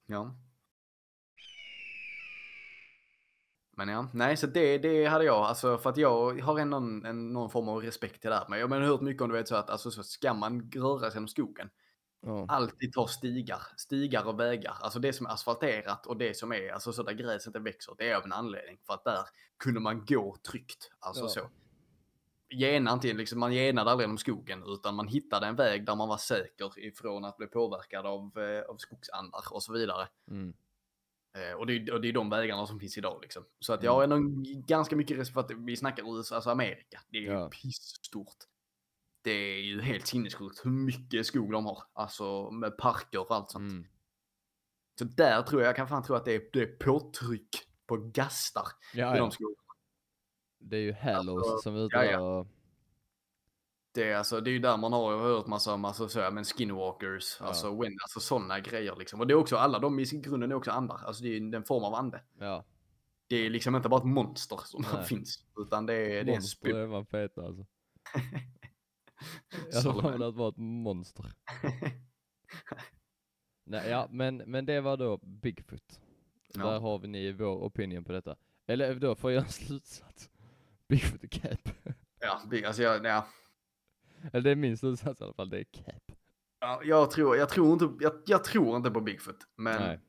[0.06, 0.36] Ja.
[3.76, 7.04] Men ja, nej så det, det hade jag, alltså för att jag har ändå en,
[7.04, 8.46] en, någon form av respekt till det här.
[8.48, 11.00] Men jag har hört mycket om du vet så att alltså så ska man röra
[11.10, 11.70] sig genom skogen,
[12.20, 12.46] Ja.
[12.48, 14.76] alltid ta stigar, stigar och vägar.
[14.80, 17.94] Alltså det som är asfalterat och det som är, alltså så där gräset inte växer,
[17.98, 18.78] det är av en anledning.
[18.86, 19.24] För att där
[19.58, 21.28] kunde man gå tryggt, alltså Ja.
[21.28, 21.50] så.
[22.50, 26.08] Gena inte, liksom, man genade aldrig genom skogen utan man hittade en väg där man
[26.08, 30.08] var säker ifrån att bli påverkad av, eh, av skogsandar och så vidare.
[30.30, 30.54] Mm.
[31.36, 33.44] Eh, och, det, är- och det är de vägarna som finns idag liksom.
[33.60, 33.84] Så att Mm.
[33.86, 34.16] jag har ändå
[34.66, 37.00] ganska mycket respekt för att vi snackar USA, alltså Amerika.
[37.08, 37.48] Det är Ja.
[37.48, 38.36] pissstort.
[39.22, 41.82] Det är ju helt sinnessjukt hur mycket skog de har.
[41.92, 43.70] Alltså med parker och allt sånt.
[43.72, 43.86] Mm.
[44.98, 47.48] Så där tror jag, jag kan fan tro att det är, det är påtryck
[47.86, 49.62] på gastar Ja, i de skogarna.
[50.58, 52.46] Det är ju Hallows Alltså, som är ute ja, och...
[53.92, 56.44] Det är, alltså, det är ju där man har hört massa om alltså, så, men
[56.44, 57.46] skinwalkers, Ja.
[57.46, 59.20] alltså, when, alltså sådana grejer liksom.
[59.20, 61.00] Och det är också alla de i grunden är också andar.
[61.04, 62.22] Alltså det är ju en form av ande.
[62.38, 62.64] Ja,
[63.26, 65.44] Det är liksom inte bara ett monster som finns.
[65.58, 66.74] Utan det är, det är en monster spuk.
[66.74, 67.66] är man feta alltså.
[69.72, 70.12] Jag Solomon.
[70.12, 71.26] väl att vara ett monster.
[73.64, 76.00] Nej, ja, men, men det var då Bigfoot.
[76.54, 76.64] Ja.
[76.66, 78.36] Där har vi ni vår opinion på detta.
[78.66, 80.30] Eller då får jag en slutsats.
[80.88, 81.68] Bigfoot är cap.
[82.20, 83.26] Ja, det- alltså jag, ja,
[84.32, 86.02] Eller det är min slutsats i alla fall, det är cap.
[86.60, 89.36] ja, jag, tror, jag, tror inte, jag, jag tror inte på Bigfoot.
[89.56, 90.00] Men Nej.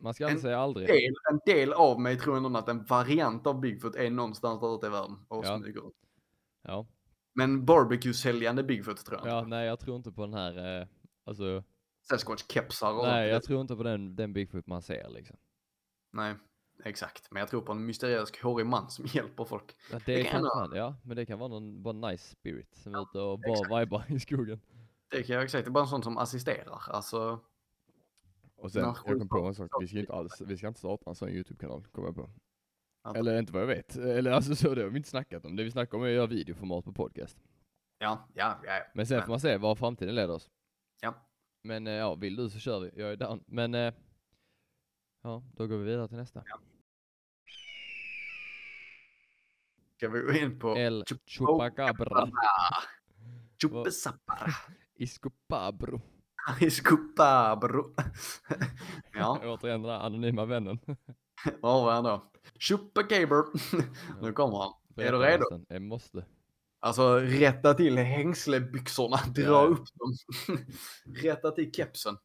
[0.00, 0.86] Man ska aldrig säga aldrig.
[0.88, 4.76] del, en del av mig tror ändå att en variant av Bigfoot är någonstans där
[4.76, 5.58] ute i världen och Ja.
[5.58, 5.96] smyger runt.
[6.62, 6.86] Ja.
[7.36, 9.48] Men barbecue-säljande Bigfoot tror jag ja, inte på.
[9.48, 10.86] nej jag tror inte på den här, eh,
[11.24, 11.64] alltså,
[12.10, 15.36] Sasquatch-kepsar och nej jag tror inte på den, den Bigfoot man ser liksom.
[16.12, 16.34] Nej,
[16.84, 17.30] exakt.
[17.30, 19.76] Men jag tror på en mysteriös hårig man som hjälper folk.
[19.92, 22.30] Ja, Det det, kan kan jag fan, ja, men det kan vara någon bara nice
[22.30, 23.70] spirit som är Ja, ute och bara exakt.
[23.80, 24.60] vibar i skogen.
[25.10, 25.64] Det kan jag exakt.
[25.64, 26.82] Det är bara en sån som assisterar.
[26.88, 27.40] Alltså,
[28.56, 31.10] Och sen, jag kom på en sak, vi ska inte alls, vi ska inte starta
[31.10, 32.30] en sån YouTube-kanal, kommer jag på.
[33.06, 35.56] Att- Eller inte vad jag vet, eller alltså så det har vi inte snackat om.
[35.56, 37.38] Det vi snackar om är att göra videoformat på podcast.
[37.98, 38.82] ja, ja, ja.
[38.94, 40.50] Men sen får man se var framtiden leder oss.
[41.00, 41.14] Ja.
[41.62, 43.44] Men eh, ja, vill du så kör vi, jag är down.
[43.46, 43.94] Men eh,
[45.22, 46.44] ja, då går vi vidare till nästa.
[49.96, 52.30] Ska vi gå in på El Chup- Chupacabra
[53.62, 54.50] Chupesapara.
[56.60, 56.66] Iscopabro.
[56.66, 57.94] Iscupabro.
[59.12, 60.78] ja, Återigen den där anonyma vännen.
[61.60, 62.32] var var han då?
[62.60, 63.44] Chupacaber.
[64.22, 64.72] nu kommer han.
[64.96, 65.44] Är du redo?
[65.68, 66.24] Jag måste.
[66.80, 70.16] Alltså rätta till hängslebyxorna, dra Ja, upp dem.
[71.22, 72.16] rätta till kepsen.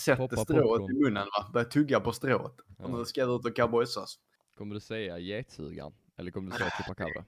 [0.00, 0.46] Sätter strået
[0.80, 0.96] popcorn.
[0.96, 2.52] i munnen va, börjar tugga på strået.
[2.78, 2.88] Ja.
[2.88, 4.18] nu ska jag ut och cowboysas.
[4.56, 5.92] Kommer du säga getsugaren?
[6.16, 7.24] Eller kommer du säga Chupacabra?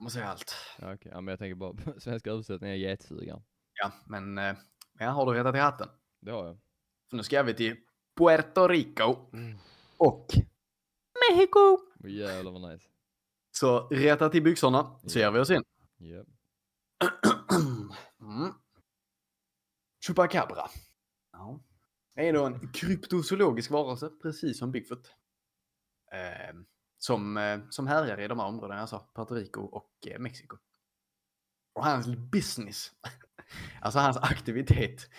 [0.00, 0.54] man säga allt.
[0.78, 1.12] Ja, okej.
[1.14, 3.42] Ja, men jag tänker bara svenska översättningen är getsugaren.
[3.74, 4.54] Ja, men eh,
[4.98, 5.88] ja, har du rättat i hatten?
[6.20, 6.58] Det har jag.
[7.10, 7.76] För nu ska vi till
[8.16, 9.16] Puerto Rico
[9.96, 10.26] och
[11.30, 11.58] Mexico.
[11.58, 12.88] Oh, jävlar vad nice.
[13.50, 15.62] Så rätta till byxorna så ger vi oss in.
[16.00, 16.26] Yep.
[18.20, 18.52] Mm.
[20.06, 20.68] Chupacabra.
[21.32, 21.60] Ja.
[22.14, 25.14] Det är då en kryptozoologisk varelse, precis som Bigfoot.
[26.12, 26.56] Eh,
[26.98, 30.56] som, eh, som härjar i de här områdena jag sa, Puerto Rico och eh, Mexiko.
[31.74, 32.92] Och hans business,
[33.80, 35.10] alltså hans aktivitet,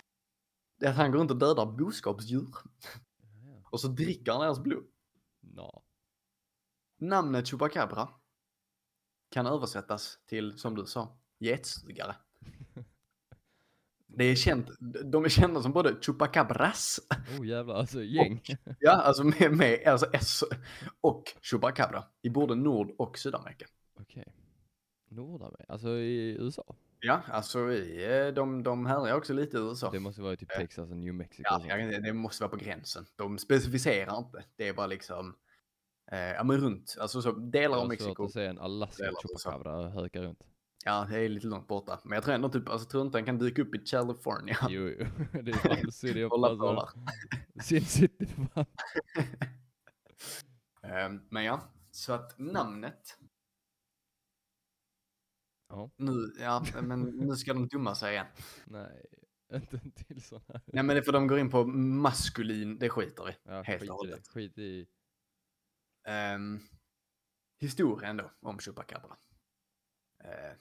[0.79, 2.55] det är att han går runt och dödar boskapsdjur.
[3.71, 4.85] Och så dricker han deras blod.
[5.39, 5.83] Nå.
[6.97, 8.09] Namnet Chupacabra
[9.29, 12.15] kan översättas till, som du sa, getsugare.
[14.07, 14.69] Det är känt,
[15.05, 16.99] de är kända som både Chupacabras,
[17.39, 18.41] Oh jävlar, alltså gäng.
[18.79, 20.43] ja alltså med, med alltså S
[21.01, 23.65] och Chupacabra i både Nord och Sydamerika.
[23.95, 24.33] Okej.
[25.07, 26.75] Nordamerika, alltså i USA.
[27.01, 29.89] Ja, alltså i, eh, de, de härjar också lite USA.
[29.91, 30.59] Det måste vara typ Ja.
[30.59, 31.47] Texas och New Mexico.
[31.49, 32.03] Ja, och sånt.
[32.03, 33.05] det måste vara på gränsen.
[33.15, 34.43] De specificerar inte.
[34.55, 35.35] Det är bara liksom,
[36.11, 38.25] eh, ja men runt, alltså så delar av har svårt Mexiko.
[38.25, 40.39] att se en Alaska chupacabra höka runt.
[40.85, 41.99] Ja, det är lite långt borta.
[42.03, 44.57] Men jag tror ändå typ, alltså tror inte den kan dyka upp i California.
[44.69, 45.05] Jo, jo.
[45.43, 46.99] Det är fan City of alltså.
[47.63, 48.65] Sin City för fan.
[50.83, 53.17] Ehm, Men ja, så att namnet.
[55.69, 55.89] Ja.
[55.97, 58.25] Nu, ja, men nu ska de dumma sig igen.
[58.65, 59.05] Nej,
[59.53, 60.61] inte en till sån här.
[60.65, 63.35] Nej, men det är för de går in på maskulin, det skiter i.
[63.43, 64.27] Ja, Helt skit och i hållet.
[64.27, 64.87] Skit i...
[66.35, 66.59] Um,
[67.59, 69.17] historien då om Chupacabra.
[70.23, 70.55] Uh,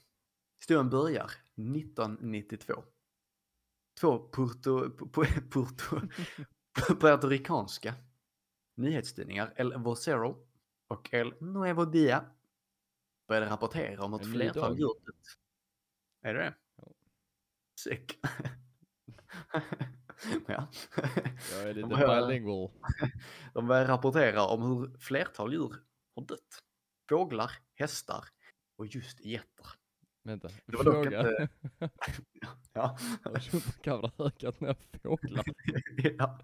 [0.61, 2.85] historien börjar 1992.
[4.01, 6.01] Två Puerto, pu- Puerto,
[7.01, 7.95] puertoricanska
[8.75, 10.47] nyhetstidningar, El Vocero
[10.89, 12.25] och El Nuevo Dia,
[13.29, 14.79] började rapportera om ny flertal dag.
[14.79, 15.27] djur dött.
[16.23, 16.55] Är det det?
[16.77, 16.85] Ja.
[17.81, 18.19] Sick.
[20.47, 20.69] ja.
[21.53, 22.71] Jag är lite De börjar- bilingual.
[23.55, 25.75] De börjar rapportera om hur flertal djur
[26.15, 26.63] har dött.
[27.09, 28.25] Fåglar, hästar
[28.77, 29.67] och just getter.
[30.29, 31.21] Vänta, Det var dock fråga.
[31.21, 31.49] inte-
[32.73, 32.97] Ja.
[33.25, 35.45] Har chupacabra ökat några fåglar?
[36.19, 36.39] ja.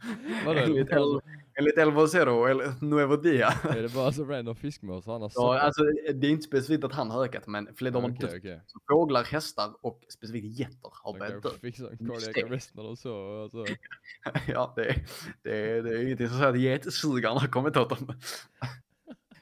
[0.46, 0.60] Vadå?
[0.60, 1.20] Enligt, El,
[1.58, 3.48] enligt El Vocero eller Nuevo Dia.
[3.48, 5.82] Är det bara så random fiskmås Ja, alltså,
[6.14, 8.60] det är inte specifikt att han har ökat, men fler de har okej.
[8.66, 11.48] Så Fåglar, hästar och specifikt getter har börjat dö.
[11.76, 13.64] sån Just cardiac arrest när de så, alltså.
[14.48, 15.06] ja, det, är-
[15.42, 18.12] det, är- det är ingenting som säger att getsugarna har kommit åt dem.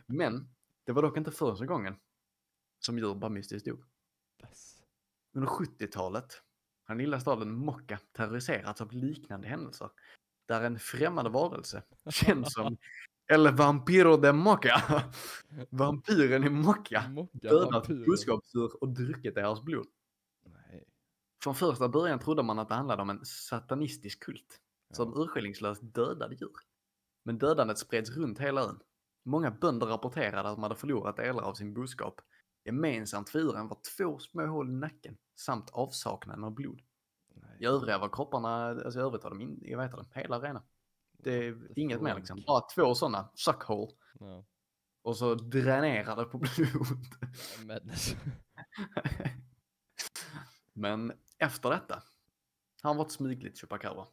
[0.07, 0.48] Men
[0.87, 1.94] det var dock inte första gången
[2.87, 3.81] som djur bara mystiskt dog.
[5.34, 6.42] Under 70-talet
[6.84, 9.90] har den lilla staden Mocka terroriserats av liknande händelser.
[10.48, 12.76] Där en främmande varelse, känd som
[13.32, 15.02] El Vampiro de Mocka,
[15.70, 19.86] vampyren i Mocka, Mocka dödat boskapsdjur och druckit deras blod.
[20.44, 20.84] Nej.
[21.42, 24.60] Från första början trodde man att det handlade om en satanistisk kult
[24.94, 25.22] som Ja.
[25.22, 26.52] urskillningslöst dödade djur.
[27.24, 28.80] Men dödandet spreds runt hela ön.
[29.24, 32.20] Många bönder rapporterade att de hade förlorat delar av sin boskap.
[32.64, 36.83] Gemensamt för djuren var två små hål i nacken samt avsaknaden av blod.
[37.35, 37.57] Nej.
[37.61, 40.62] I övriga var kropparna, alltså i övrigt var de in, jag vet inte, hela rena.
[41.18, 42.42] Det är the inget mer liksom.
[42.46, 44.44] Bara två sådana suckhole Ja.
[45.03, 46.87] och så dränerade på blod.
[50.72, 52.03] Men efter detta,
[52.83, 54.07] han var ett smygligt chupacabra.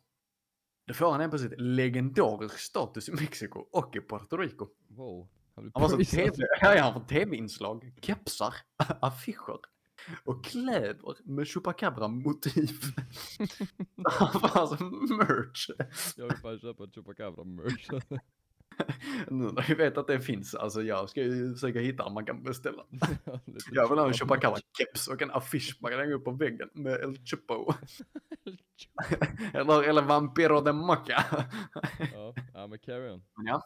[0.86, 4.68] Det får han helt plötsligt legendarisk status i Mexiko och i Puerto Rico.
[4.88, 5.30] Wow.
[5.74, 6.19] Han var prisad.
[6.19, 8.54] tv, ja, han får tv-inslag, kepsar,
[9.02, 9.60] affischer
[10.24, 12.72] och kläder med chupacabra-motiv.
[14.06, 15.69] han var alltså merch.
[16.17, 17.89] Jag vill fan köpa en chupacabra merch.
[19.28, 22.26] Nu när vi vet att det finns, alltså jag ska ju försöka hitta om man
[22.26, 22.84] kan beställa.
[23.45, 26.32] Lite Jag vill ha en chupacabra chupacabra-keps och en affisch man kan hänga upp på
[26.32, 27.74] väggen med El Chupo.
[29.54, 31.26] eller, eller Vampiro de Mocca.
[32.54, 33.24] Ja, men carry on.
[33.45, 33.63] Ja.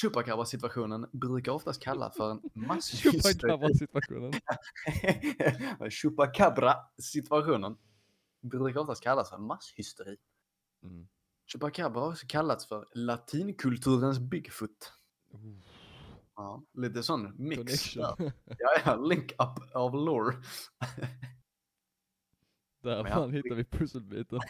[0.00, 3.50] Chupacabra-situationen brukar oftast kallas för en masshysteri.
[5.90, 7.76] Chupacabra-situationen.
[8.40, 10.16] Brukar oftast kallas för masshysteri.
[10.82, 11.08] Mm.
[11.46, 14.92] Chupacabra har också kallats för latinkulturens Bigfoot.
[15.30, 15.40] Oh,
[16.38, 17.96] Ja, lite sån mix.
[17.96, 18.16] Ja,
[18.84, 20.36] ja, link up av lore.
[22.82, 23.14] Där Men ja.
[23.14, 24.40] fan hittar vi pusselbiten.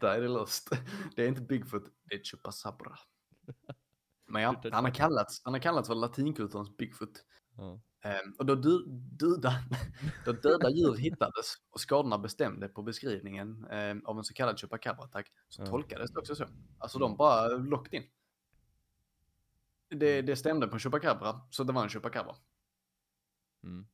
[0.00, 0.70] Där är det löst.
[1.16, 2.98] Det är inte Bigfoot, det är Chupacabra.
[4.28, 7.24] Men ja, han har kallats, han har kallats för latinkulturens Bigfoot.
[7.56, 7.80] Ja.
[8.02, 8.84] Ehm, och då, du,
[9.18, 9.52] duda,
[10.24, 15.26] då döda djur hittades och skadorna bestämde på beskrivningen ehm, av en så kallad chupacabra-attack
[15.48, 15.66] så Ja.
[15.66, 16.46] tolkades det också så.
[16.78, 18.08] Alltså de bara locked in.
[19.90, 22.34] Det, det stämde på chupacabra, så det var en chupacabra.
[23.64, 23.86] Mm.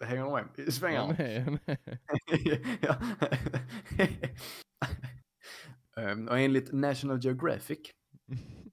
[0.00, 0.68] Hänger du med?
[0.68, 1.08] Är Svängarna?
[1.08, 1.58] med.
[2.80, 2.96] ja.
[5.96, 7.78] Ehm, och enligt National Geographic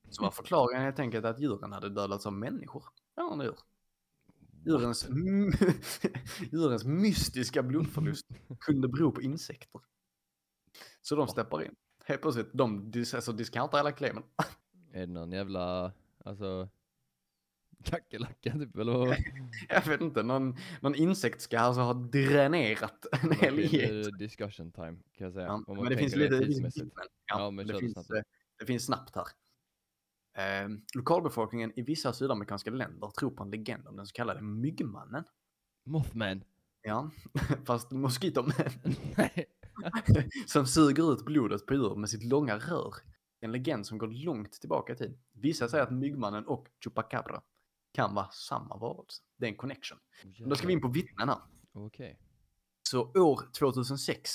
[0.10, 2.84] så var förklaringen helt enkelt att djuren hade dödats av människor.
[3.16, 3.56] Ja, djur.
[4.66, 5.08] Djurens,
[6.52, 8.28] djurens mystiska blodförlust
[8.60, 9.82] kunde bero på insekter.
[11.02, 11.76] Så de steppar in.
[12.06, 14.24] Helt plötsligt, de dis alltså, discountar hela claimen.
[14.94, 15.94] Är det någon jävla,
[16.26, 16.70] alltså,
[17.84, 19.18] kackerlacka typ eller?
[19.70, 24.20] Jag vet inte, någon, någon insekt ska alltså ha dränerat en hel get.
[24.20, 25.46] discussion time kan jag säga.
[25.46, 26.92] Ja, man men det finns lite, det tidsmässigt.
[26.96, 27.06] ja,
[27.40, 28.12] Ja, men det, finns, snabbt.
[28.12, 28.22] eh,
[28.60, 29.26] det finns snabbt här.
[30.34, 35.24] Eh, lokalbefolkningen i vissa sydamerikanska länder tror på en legend om den så kallade myggmannen.
[35.86, 36.44] Mothman.
[36.82, 37.12] Ja,
[37.66, 38.54] fast moskitoman
[40.48, 42.94] som suger ut blodet på djur med sitt långa rör.
[43.40, 45.18] En legend som går långt tillbaka i tiden.
[45.32, 47.42] Vissa säger att myggmannen och chupacabra
[47.94, 49.22] kan vara samma varelse.
[49.38, 50.00] Det är en connection.
[50.40, 51.38] Men Då ska vi in på vittnen här.
[51.74, 52.20] Okej.
[52.84, 54.32] Så år 2006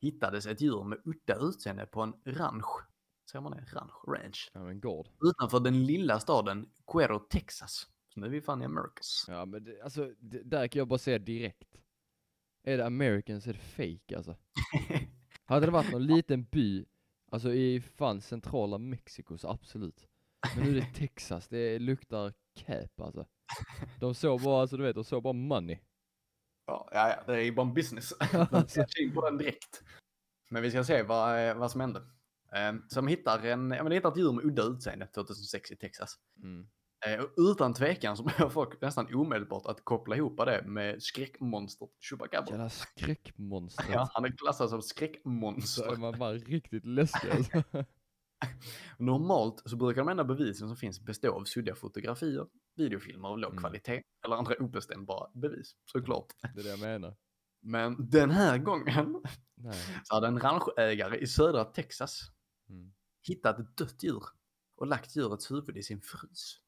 [0.00, 2.86] hittades ett djur med udda utseende på en ranch.
[3.30, 3.64] Säger man det?
[3.72, 3.92] Ranch?
[4.08, 4.50] Ranch.
[4.52, 5.08] Ja men gård.
[5.24, 7.88] Utanför den lilla staden Cuero, Texas.
[8.14, 9.24] Så nu är vi fan i Americas.
[9.28, 11.78] Ja men det, alltså, det, där kan jag bara säga direkt.
[12.62, 14.36] Är det American så är det fake alltså.
[15.44, 16.84] Hade det varit någon liten by,
[17.30, 20.08] alltså i fan centrala Mexiko så absolut.
[20.56, 23.26] Men nu är det Texas, det luktar cap alltså.
[24.00, 25.78] De såg bara, alltså du vet, de såg bara money.
[26.66, 28.12] Ja, ja, ja, det är ju bara en business.
[28.50, 29.82] De in på den direkt.
[30.50, 32.02] Men vi ska se vad, eh, vad som hände.
[32.56, 35.76] Eh, Så de hittar, en, ja, men hittar ett djur med udda utseende 2006 i
[35.76, 36.14] Texas.
[36.42, 36.66] Mm.
[37.06, 41.90] Eh, Och utan tvekan så börjar folk nästan omedelbart att koppla ihop det med skräckmonstret
[42.00, 42.50] Chupacabra.
[42.50, 43.88] Jävla skräckmonstret.
[43.92, 45.96] Ja, han är klassad som Så är skräckmonster.
[45.96, 47.62] man bara riktigt läskig alltså.
[48.98, 53.50] Normalt så brukar de enda bevisen som finns bestå av suddiga fotografier, videofilmer av låg
[53.52, 53.62] Mm.
[53.62, 56.26] kvalitet eller andra obestämbara bevis, såklart.
[56.54, 57.14] Det är det jag menar.
[57.62, 59.22] Men den här gången
[59.56, 59.74] Nej.
[60.04, 62.20] så hade en ranchägare i södra Texas
[62.72, 62.92] Mm.
[63.28, 64.22] hittat ett dött djur
[64.76, 66.60] och lagt djurets huvud i sin frys.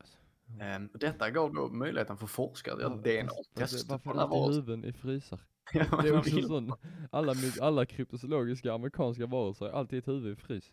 [0.00, 0.18] Alltså,
[0.60, 5.40] Ehm, detta gav då möjligheten för forskare att göra DNA-test Varför, alltid huvuden i frysar?
[5.72, 6.72] Ja, Det är också sån,
[7.10, 10.72] alla, alla kryptozoologiska amerikanska varelser alltid ett huvud i frys.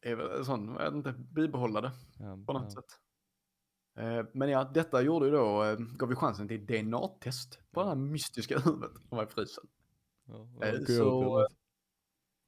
[0.00, 2.70] Det är väl sån, jag vet inte, bibehålla det Ja, på något ja.
[2.70, 2.98] sätt.
[3.96, 7.88] Eh, Men ja, detta gjorde ju då, eh, gav ju chansen till DNA-test på det
[7.88, 9.64] här mystiska huvudet som var i frysen.
[10.26, 11.46] Ja, ja, så,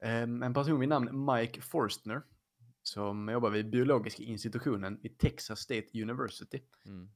[0.01, 2.23] En person vid namn Mike Forstner
[2.83, 7.11] som jobbar vid biologiska institutionen i Texas State University mm.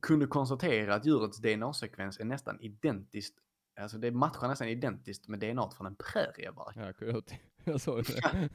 [0.00, 3.34] kunde konstatera att djurets DNA-sekvens är nästan identiskt,
[3.80, 6.74] alltså det matchar nästan identiskt med DNA från en prärievarg.
[6.76, 7.22] Ja.
[7.64, 8.48] Jag sa ju det.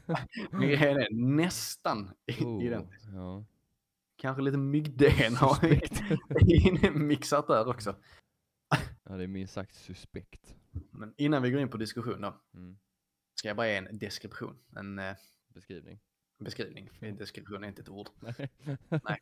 [0.51, 3.05] Grejen är nästan Oh, identiskt.
[3.13, 3.45] ja.
[4.15, 6.95] Kanske lite mygg-DNA Suspekt.
[6.95, 7.95] mixat där också.
[9.03, 10.55] ja, det är minst sagt suspekt.
[10.91, 12.77] Men innan vi går in på diskussion då, Mm.
[13.39, 15.15] Ska jag bara ge en deskription, en eh,
[15.53, 15.99] Beskrivning.
[16.39, 16.89] beskrivning.
[17.17, 18.07] Deskription är inte ett ord.
[18.19, 18.49] Nej.
[18.89, 19.19] Nej.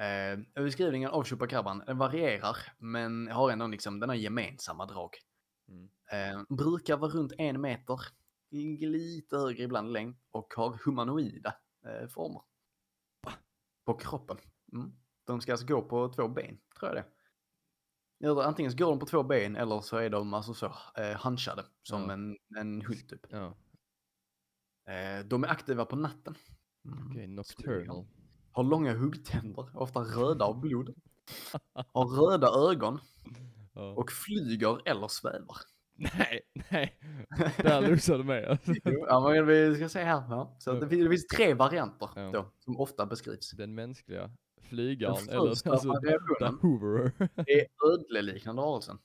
[0.00, 5.10] Eh, beskrivningen av chupacabran den varierar, men har ändå liksom den har gemensamma drag.
[5.68, 5.88] Mm.
[6.10, 8.00] Eh, brukar vara runt en meter,
[8.80, 12.42] lite högre ibland längd och har humanoida eh, former.
[13.84, 14.36] På kroppen.
[14.72, 14.92] Mm.
[15.24, 17.15] De ska alltså gå på två ben, tror jag det.
[18.24, 21.20] Eller antingen så går de på två ben eller så är de alltså så eh,
[21.24, 22.12] hunchade som Ja.
[22.12, 23.26] en, en hund typ.
[23.30, 23.54] Ja,
[24.88, 26.34] Eh, de är aktiva på natten.
[26.84, 27.08] Mm.
[27.10, 27.26] okej.
[27.26, 28.06] Nocturnal.
[28.52, 30.94] Har långa huggtänder, ofta röda av blod.
[31.92, 33.00] Har röda ögon
[33.74, 33.92] Ja.
[33.92, 35.56] och flyger eller svävar.
[35.96, 36.98] Nej, nej.
[37.56, 38.72] Där losade du mig alltså.
[38.84, 40.22] Ja, men vi ska se här.
[40.30, 40.56] Ja.
[40.58, 43.50] Så det, finns, det finns tre varianter då, som ofta beskrivs.
[43.50, 44.30] Den mänskliga
[44.68, 47.12] flygaren, Den eller alltså, the variationen hooverer.
[47.46, 48.98] är ödleliknande varelsen.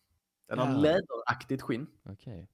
[0.47, 0.77] Den har Ja.
[0.77, 2.47] läderaktigt skinn, Okej.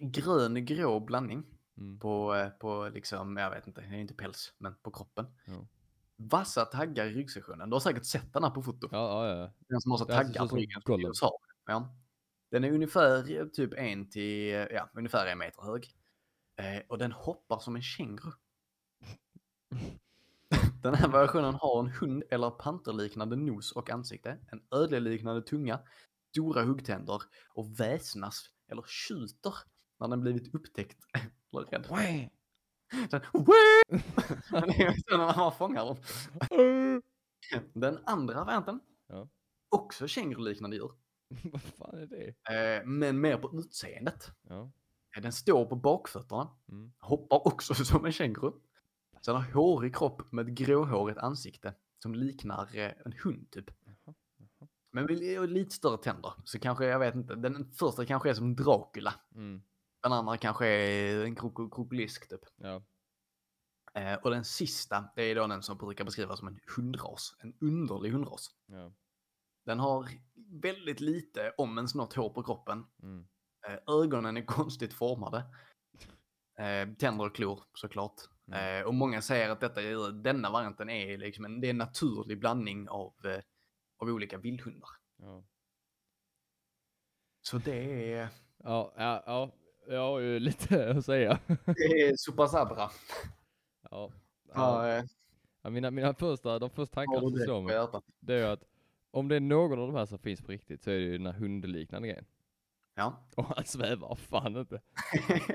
[0.00, 1.44] grön-grå blandning
[1.76, 1.98] Mm.
[1.98, 5.26] på, eh, på liksom, jag vet inte, det är inte päls, men på kroppen.
[5.46, 5.66] Ja.
[6.16, 7.70] Vassa taggar i ryggsektionen.
[7.70, 8.88] Du har säkert sett den här på foto.
[8.92, 9.52] Ja, ja, ja.
[9.68, 10.82] Den som har så Det taggar på ryggen.
[11.66, 11.96] Ja.
[12.50, 15.94] Den är ungefär eh, typ en till, ja, ungefär en meter hög.
[16.56, 18.32] Eh, och den hoppar som en känguru.
[20.82, 25.80] Den här versionen har en hund eller panterliknande nos och ansikte, en ödleliknande tunga,
[26.32, 27.22] stora huggtänder
[27.54, 29.54] och väsnas eller tjuter
[30.00, 30.98] när den blivit upptäckt
[31.52, 31.86] eller rädd.
[33.10, 33.20] Sen,
[34.66, 35.96] det är så när man fångar dem.
[37.72, 39.28] Den andra varianten, Ja.
[39.68, 40.92] också känguruliknande djur,
[41.52, 42.28] Vad fan är det?
[42.78, 44.30] eh, men mer på utseendet.
[44.48, 44.72] Ja.
[45.16, 46.92] Eh, Den står på bakfötterna, Mm.
[46.98, 48.52] hoppar också som en känguru.
[49.24, 53.70] Sen har hårig kropp med ett gråhårigt ansikte som liknar eh, en hund typ.
[54.92, 56.32] Men lite större tänder.
[56.44, 59.14] Så kanske, jag vet inte, den första kanske är som Dracula.
[59.34, 59.62] Mm.
[60.02, 62.40] Den andra kanske är en krok krokolisk typ.
[62.56, 62.82] Ja.
[63.94, 67.36] Eh, och den sista, det är då den som brukar beskrivas som en hundras.
[67.38, 68.50] En underlig hundras.
[68.66, 68.92] Ja.
[69.64, 70.08] Den har
[70.62, 72.86] väldigt lite, om ens något hår på kroppen.
[73.02, 73.26] Mm.
[73.68, 75.44] Eh, ögonen är konstigt formade.
[76.58, 78.14] Eh, tänder och klor såklart.
[78.52, 78.80] Mm.
[78.80, 79.80] Eh, och många säger att detta,
[80.10, 83.40] denna varianten är liksom en, det är en naturlig blandning av, eh,
[83.98, 84.90] av olika vildhundar.
[85.16, 85.44] Ja.
[87.42, 88.28] Så det är,
[88.64, 89.50] Ja, ja, ja.
[89.88, 91.38] Jag har ju lite att säga.
[91.46, 92.90] det är Supasabra.
[93.90, 94.12] Ja.
[94.54, 94.88] Ja.
[94.88, 95.04] Ja, eh,
[95.62, 98.64] Ja, mina, mina första, de första tankarna som slår mig, det är att
[99.10, 101.18] om det är någon av de här som finns på riktigt så är det ju
[101.18, 102.24] den här hundliknande grejen.
[103.00, 103.26] Ja.
[103.36, 104.80] Och han svävar fan inte.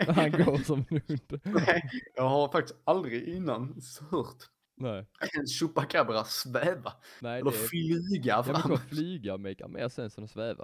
[0.07, 1.39] Han går som en hund.
[1.43, 1.81] Nej,
[2.15, 3.81] jag har faktiskt aldrig innan
[4.11, 4.43] hört
[4.77, 5.05] Nej,
[5.39, 6.93] en chupacabra sväva.
[7.21, 8.61] nej Eller det flyga Ja men fram.
[8.61, 10.63] kolla, flyga makar mer sens än att sväva.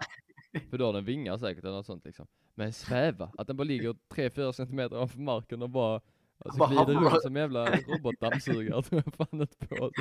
[0.69, 2.27] För då har den vingar säkert eller något sånt liksom.
[2.55, 6.01] Men sväva, att den bara ligger 3-4 centimeter ovanför marken och bara
[6.45, 9.91] alltså, Bara glider runt som en jävla robotdammsugare tror jag fan inte på.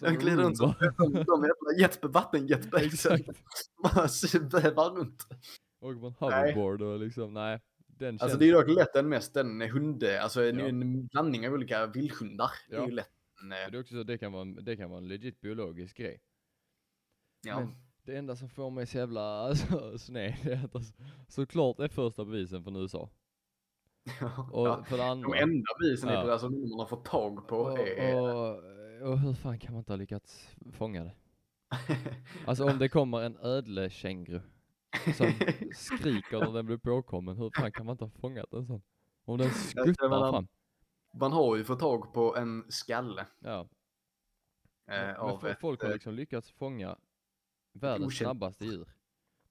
[0.00, 3.12] Den glider runt som de, de jävla jet, vattenjetbacksen.
[3.16, 3.42] Exakt.
[3.82, 5.26] Bara svävar runt.
[5.80, 7.60] På en hoverboard och liksom, nej.
[7.86, 8.18] Den.
[8.20, 10.66] Alltså det är ju dock lätt den mest en hunde, alltså en, Ja.
[10.66, 12.50] en blandning av olika vildhundar.
[12.68, 12.86] Det är Ja.
[12.86, 13.10] ju lätt.
[13.42, 16.20] eh, det är också så, det kan vara, det kan vara en legit biologisk grej.
[17.46, 17.60] Ja.
[17.60, 20.92] Men det enda som får mig så jävla alltså, sned är att alltså,
[21.28, 23.10] såklart är första bevisen från USA.
[24.52, 24.84] Och ja.
[24.84, 25.28] för det andra.
[25.28, 26.22] De enda bevisen Ja.
[26.22, 28.20] är alltså man har fått tag på och, är...
[28.20, 31.14] och, och hur fan kan man inte ha lyckats fånga det?
[32.46, 34.40] Alltså om det kommer en ödlekänguru
[35.16, 35.26] som
[35.74, 38.82] skriker när den blir påkommen, hur fan kan man inte ha fångat en sån?
[39.24, 40.48] Om den skuttar menar- fram.
[41.14, 43.26] Man har ju fått tag på en skalle.
[43.38, 43.60] Ja.
[43.60, 43.66] Eh,
[44.86, 46.96] Men av fo- ett, folk har eh, liksom lyckats fånga
[47.72, 48.88] världens okänt snabbaste djur.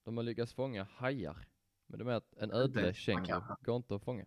[0.03, 1.47] De har lyckats fånga hajar.
[1.87, 4.25] Men det är att en ödlekänguru går inte att fånga.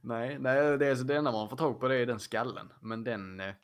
[0.00, 2.72] Nej, nej det, är så det enda man får tag på det är den skallen.
[2.80, 3.40] Men den...
[3.40, 3.54] Eh,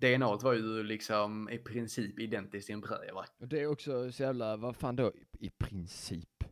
[0.00, 3.24] DNA var ju liksom i princip identiskt i en prärie va?
[3.40, 6.44] Och det är också så jävla, vad fan då, i, princip.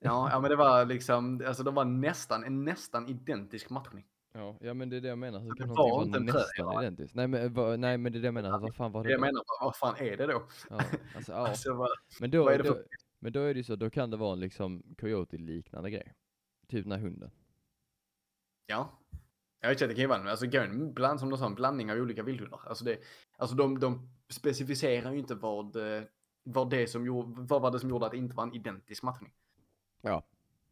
[0.00, 4.04] Ja, ja men det var liksom, alltså det var nästan, en nästan identisk matchning.
[4.32, 6.24] Ja, ja men det är det jag menar, hur det kan var någonting inte en
[6.24, 6.82] nästan va?
[6.82, 7.14] identiskt?
[7.14, 9.12] Nej men, vad, nej men det är det jag menar, vad fan var Det det
[9.12, 10.48] jag menar, vad fan är det då?
[10.70, 10.80] Ja,
[11.16, 11.38] alltså, ja.
[11.48, 11.88] Alltså, vad,
[12.20, 12.78] Men då, vad är det då,
[13.18, 16.12] men då är det ju så, då kan det vara en liksom coyote-liknande grej.
[16.74, 17.30] Typ den här hunden.
[18.66, 19.00] ja.
[19.60, 20.46] Jag vet inte, det kan ju vara, alltså
[20.92, 22.60] bland, som du sa, en blandning av olika vildhundar.
[22.66, 22.98] Alltså, det,
[23.36, 26.02] alltså de, de specificerar ju inte vad, eh,
[26.42, 29.02] vad det som gjorde, vad var det som gjorde att det inte var en identisk
[29.02, 29.32] matchning.
[30.02, 30.22] Ja.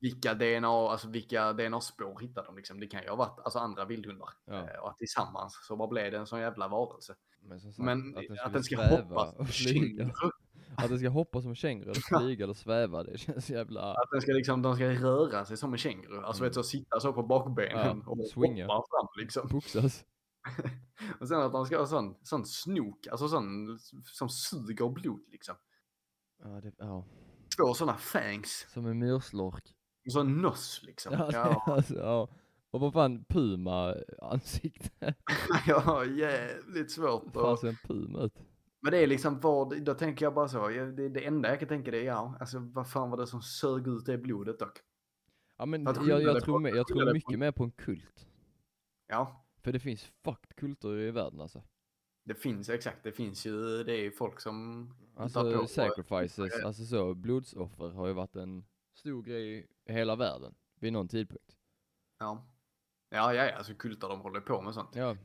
[0.01, 2.81] Vilka DNA, alltså vilka DNA-spår hittade de liksom?
[2.81, 4.29] Det kan ju ha varit alltså andra vildhundar.
[4.45, 4.55] Ja.
[4.55, 7.15] Eh, Och att tillsammans så bara blev det en sån jävla varelse.
[7.41, 10.11] Men, som sagt, Men att den, att den ska hoppa och flyga.
[10.77, 13.93] Att den ska hoppa som en känguru eller flyga eller sväva, det känns jävla...
[13.93, 16.23] Att den ska liksom, de ska röra sig som en känguru.
[16.23, 16.51] Alltså Mm.
[16.51, 18.67] vet du, sitta så på bakbenen Ja, och swinga.
[18.67, 19.49] hoppa fram liksom.
[19.49, 20.05] Boxas.
[21.21, 25.55] Och sen att de ska ha sån, sån snok, alltså sån som suger blod liksom.
[26.45, 27.05] Ja, det, ja.
[27.57, 28.67] Två såna fangs.
[28.73, 29.65] Som en myrslork.
[30.07, 31.13] Och så en noss liksom.
[31.13, 32.29] Ja, Ja, alltså, ja.
[32.71, 35.15] Och vad fan, puma-ansikte.
[35.67, 37.25] ja jävligt svårt.
[37.35, 38.35] Hur fan ser en puma ut?
[38.83, 41.59] Men det är liksom vad, då tänker jag bara så, jag- det, det enda jag
[41.59, 44.59] kan tänka det är ja, alltså vad fan var det som sög ut det blodet
[44.59, 44.79] dock?
[45.57, 47.71] Ja men jag, jag, det tror, på- mer, jag tror mycket på- mer på en
[47.71, 48.27] kult.
[49.07, 51.63] Ja, För det finns fucked kulter i världen alltså.
[52.25, 57.15] det finns exakt, det finns ju, det är folk som Alltså på- sacrifices, alltså så,
[57.15, 58.65] blodsoffer har ju varit en
[58.95, 61.57] stor grej i hela världen vid någon tidpunkt.
[62.19, 62.49] Ja.
[63.11, 64.97] Ja, ja, ja, alltså kultar de håller på med sånt.
[64.97, 65.17] Ja,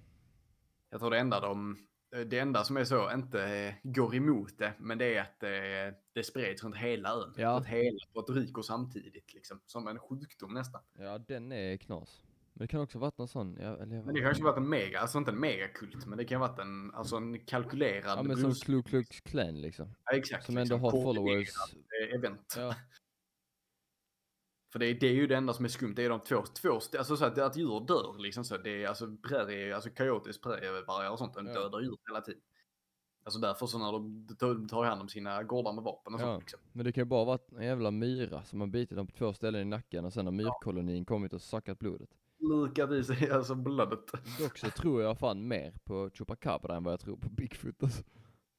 [0.89, 1.77] Jag tror det enda de,
[2.25, 5.97] det enda som är så, inte eh, går emot det, men det är att eh,
[6.13, 7.33] det spreds runt hela ön.
[7.37, 7.49] Ja.
[7.55, 9.59] Runt hela Puerto Rico samtidigt liksom.
[9.65, 10.81] Som en sjukdom nästan.
[10.99, 12.21] ja den är knas.
[12.53, 14.99] Men det kan också varit någon sån, ja, eller Men det kanske varit en mega,
[14.99, 18.53] alltså inte en megakult, men det kan varit en, alltså en kalkylerad Ja men som
[18.53, 19.95] Ku Klux Klan liksom.
[20.05, 21.49] Ja, exakt, Som ändå liksom, har koordinerad, followers.
[22.09, 22.53] eh, Event.
[22.57, 22.75] Ja,
[24.77, 26.43] För det är, det är ju det enda som är skumt, det är de två,
[26.61, 28.57] två alltså så att, att djur dör liksom så.
[28.57, 31.53] Det är alltså prärie, alltså coyotes, prärievargar och sånt, de Ja.
[31.53, 32.41] dödar djur hela tiden.
[33.25, 36.25] Alltså därför så när de tar, hand om sina gårdar med vapen och Ja.
[36.25, 36.59] sånt liksom.
[36.71, 39.33] men det kan ju bara varit en jävla myra som har bitit dem på två
[39.33, 42.09] ställen i nacken och sen har myrkolonin kommit och sackat blodet.
[42.39, 44.11] Lukat i sig alltså blodet.
[44.39, 48.03] Dock så tror jag fan mer på Chupacabra än vad jag tror på Bigfoot alltså.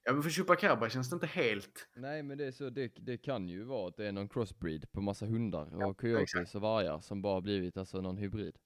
[0.08, 3.18] Ja men för Chupacabra känns det inte helt, Nej men det är så, det, det
[3.18, 7.00] kan ju vara att det är någon crossbreed på massa hundar och coyotes och vargar
[7.00, 8.56] som bara blivit alltså någon hybrid.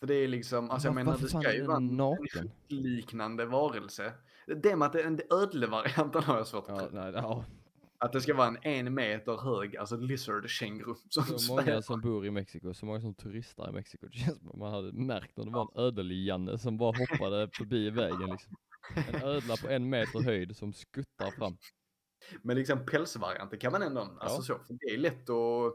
[0.00, 4.12] För det är liksom, alltså jag menar det ska ju vara en liknande varelse.
[4.46, 7.44] Det med att det är en ödlevarianten har jag svårt att Ja, nej, ja.
[7.98, 11.80] Att det ska vara en en meter hög, alltså lizard känguru Så många svävar.
[11.80, 14.06] som bor i Mexiko, så många som turistar i Mexiko.
[14.06, 17.48] Det känns som att man hade märkt om det var en ödel-Janne som bara hoppade
[17.52, 18.56] förbi vägen liksom.
[18.94, 21.56] En ödla på en meter höjd som skuttar fram.
[22.42, 25.66] Men liksom pälsvarianten kan man ändå, alltså så, för det är lätt att,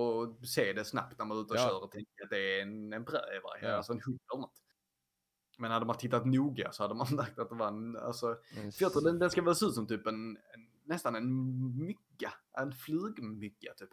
[0.00, 1.68] att se det snabbt när man är ute och Ja.
[1.68, 3.68] kör och tänker att det är en, en prärievarg, Ja.
[3.72, 4.62] alltså en hund eller något.
[5.58, 8.72] Men hade man tittat noga så hade man märkt att det var en, alltså, En
[8.72, 11.28] för den, den ska väl se ut som typ en, en nästan en
[11.78, 13.90] mygga, en flugmygga typ.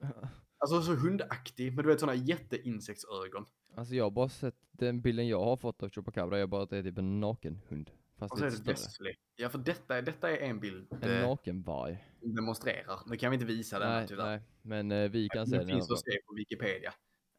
[0.62, 3.46] Alltså så hundaktig, men du vet sådana jätteinsektsögon.
[3.74, 6.70] Alltså jag har bara sett, den bilden jag har fått av Chupacabra är bara att
[6.70, 7.90] det är typ en naken hund.
[8.18, 8.62] Fast Och så är det.
[8.70, 9.14] Wesley.
[9.36, 12.04] Ja för detta, detta är en bild En det naken varg.
[12.20, 12.98] demonstrerar.
[13.06, 14.24] Nu kan vi inte visa den här Nej, tyvärr.
[14.24, 16.92] nej, men eh, vi kan se Den den finns att se på Wikipedia.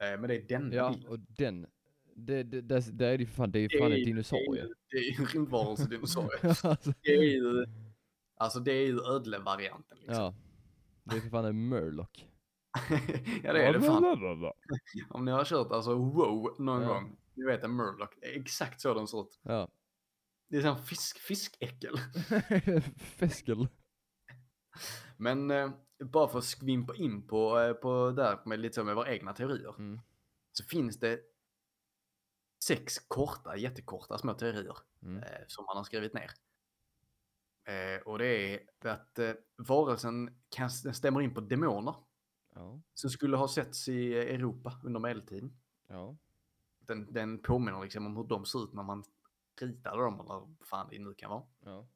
[0.04, 1.10] Eh, Men det är denna Ja, bilden.
[1.12, 1.68] och den,
[2.16, 4.68] det, det, det, det är ju för fan, det är ju fan en dinosaurie.
[4.92, 6.40] Det är ju en rymdvarelse-dinosaurie.
[6.70, 7.66] alltså, Det är ju,
[8.38, 10.16] alltså det är ju ödlevarianten liksom.
[10.24, 10.34] ja.
[11.04, 12.28] Det är för fan en murloc.
[13.44, 14.52] Ja det är det fan.
[15.10, 16.88] Om ni har kört alltså wow någon Ja.
[16.88, 17.18] gång.
[17.34, 18.10] Ni vet en murloc.
[18.22, 19.40] Exakt så den ser ut.
[19.44, 19.70] Ja.
[20.48, 21.96] Det är sån fisk, fiskäckel.
[22.98, 23.68] Feskel.
[25.18, 28.96] Men eh, bara för att skvimpa in på, eh, på där med lite så med
[28.96, 29.76] våra egna teorier.
[29.78, 30.00] Mm.
[30.52, 31.20] Så finns det
[32.64, 34.78] sex korta, jättekorta små teorier.
[35.04, 35.24] Mm.
[35.24, 36.32] eh, som man har skrivit ner.
[37.66, 38.60] Eh, och det är
[38.92, 41.96] att eh, varelsen kan, stämmer in på demoner
[42.56, 45.58] Ja, som skulle ha setts i Europa under medeltiden.
[45.88, 46.18] ja.
[46.88, 49.04] Den, den påminner liksom om hur de ser ut när man
[49.62, 51.44] ritade dem eller vad fan det nu kan vara.
[51.66, 51.88] ja.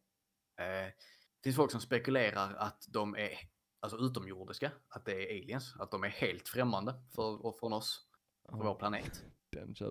[0.64, 0.91] Eh,
[1.38, 3.32] det finns folk som spekulerar att de är
[3.80, 8.08] alltså utomjordiska, att det är aliens, att de är helt främmande för, från oss,
[8.49, 9.24] för vår planet.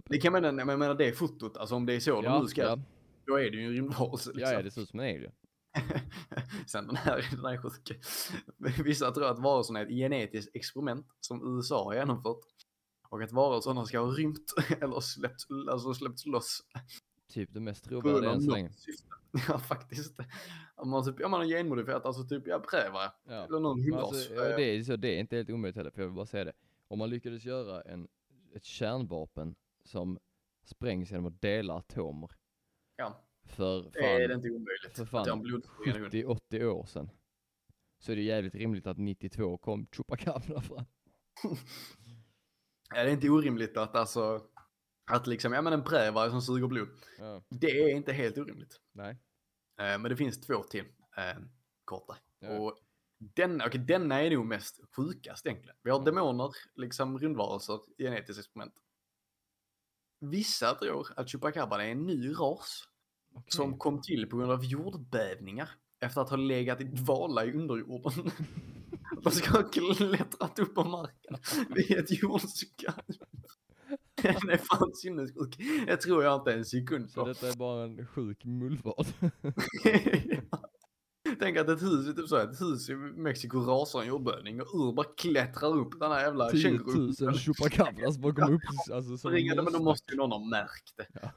[0.04, 2.42] Det kan man, jag menar det är fotot, alltså om det är så de Ja,
[2.42, 2.78] nu ska, ja.
[3.26, 4.32] då är det ju en rymdvarelse.
[4.34, 5.32] Ja, ja, det ser ut som en alien.
[6.66, 8.00] Sen den här, den här är sjuk.
[8.84, 12.40] Vissa tror att varelsen är ett genetiskt experiment som USA har genomfört.
[13.08, 16.60] Och att varelserna ska ha rymt eller släppts, alltså släppts loss.
[17.32, 18.70] Typ det mest trovärdiga än så länge.
[19.48, 20.16] Ja, faktiskt.
[20.76, 23.12] Om man, typ, ja, man har genmodifierat, alltså typ, ja, prävare.
[23.24, 23.44] Ja.
[23.44, 24.04] Eller någon hundras.
[24.04, 26.26] Alltså, ja, det, är, så det är inte helt omöjligt heller, för jag vill bara
[26.26, 26.52] säga det.
[26.88, 28.08] Om man lyckades göra en,
[28.54, 29.54] ett kärnvapen
[29.84, 30.18] som
[30.64, 32.30] sprängs genom att dela atomer
[32.96, 34.96] Ja, för det är det fan, inte omöjligt.
[34.96, 36.40] för fan blodförgiftning hund.
[36.52, 37.10] 70-80 år sedan.
[37.98, 40.84] Så är det jävligt rimligt att 92 kom Chupacabra fram.
[42.94, 44.42] Ja, det är inte orimligt att alltså,
[45.10, 46.88] att liksom, ja men en prävare som suger blod.
[47.18, 48.80] Ja, Det är inte helt orimligt.
[48.92, 49.10] nej.
[49.80, 50.84] Eh, men det finns två till
[51.16, 51.42] eh,
[51.84, 52.16] korta.
[52.38, 52.58] Ja.
[52.58, 52.78] Och
[53.18, 55.76] den, okay, denna är nog mest sjukast egentligen.
[55.82, 56.04] Vi har Ja.
[56.04, 58.74] demoner, liksom rymdvarelser, genetiskt experiment.
[60.20, 62.88] Vissa tror att Chupacabra är en ny ras
[63.36, 63.44] Okej.
[63.48, 65.68] som kom till på grund av jordbävningar
[66.00, 68.12] efter att ha legat i dvala i underjorden.
[69.22, 71.36] De ska ha klättrat upp på marken
[71.74, 73.16] vid ett jordskalv.
[74.22, 75.56] Den är fan sinnessjuk.
[75.86, 77.28] Det tror jag inte en sekund Så på.
[77.28, 79.06] detta är bara en sjuk mullvad.
[81.38, 84.92] Tänk att ett hus, typ så, ett hus i Mexiko rasar en jordbävning och ur
[84.92, 87.14] bara klättrar upp den här jävla 10 kängurun.
[87.20, 88.60] 000 Chupacabras bara kommer upp
[88.92, 91.06] alltså som men då måste ju någon ha märkt det.
[91.22, 91.30] Ja.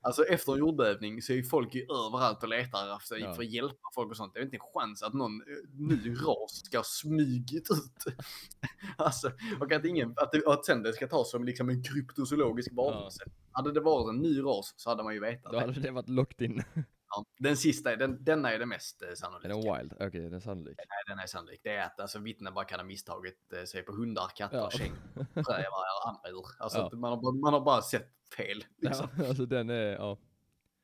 [0.00, 3.34] Alltså efter en jordbävning så är ju folk ju överallt och letar efter, Ja.
[3.34, 4.34] för att hjälpa folk och sånt.
[4.34, 5.46] Det är inte en chans att någon eh,
[5.78, 8.14] ny ras ska ha smugit ut.
[8.96, 9.30] alltså,
[9.60, 13.24] och att, ingen, att, det, att sen det ska tas som liksom en kryptozoologisk varelse.
[13.52, 15.66] Hade det varit en ny ras så hade man ju vetat Då det.
[15.66, 16.62] hade det varit locked in.
[17.10, 17.24] Ja.
[17.38, 19.48] Den sista, den, denna är det mest eh, Är sannolika.
[19.48, 19.92] den wild?
[19.92, 20.76] Okej, den är sannolik.
[20.78, 21.60] Nej, den är sannolik.
[21.62, 24.66] Det är att alltså, vittnen bara kan ha misstagit eh, sig på hundar, katter, Ja.
[24.66, 24.72] och
[26.08, 26.20] andra.
[26.58, 26.90] Alltså Ja.
[26.98, 28.64] man, har, man har bara sett fel.
[28.76, 29.08] Liksom.
[29.18, 30.18] Ja, alltså den är, ja.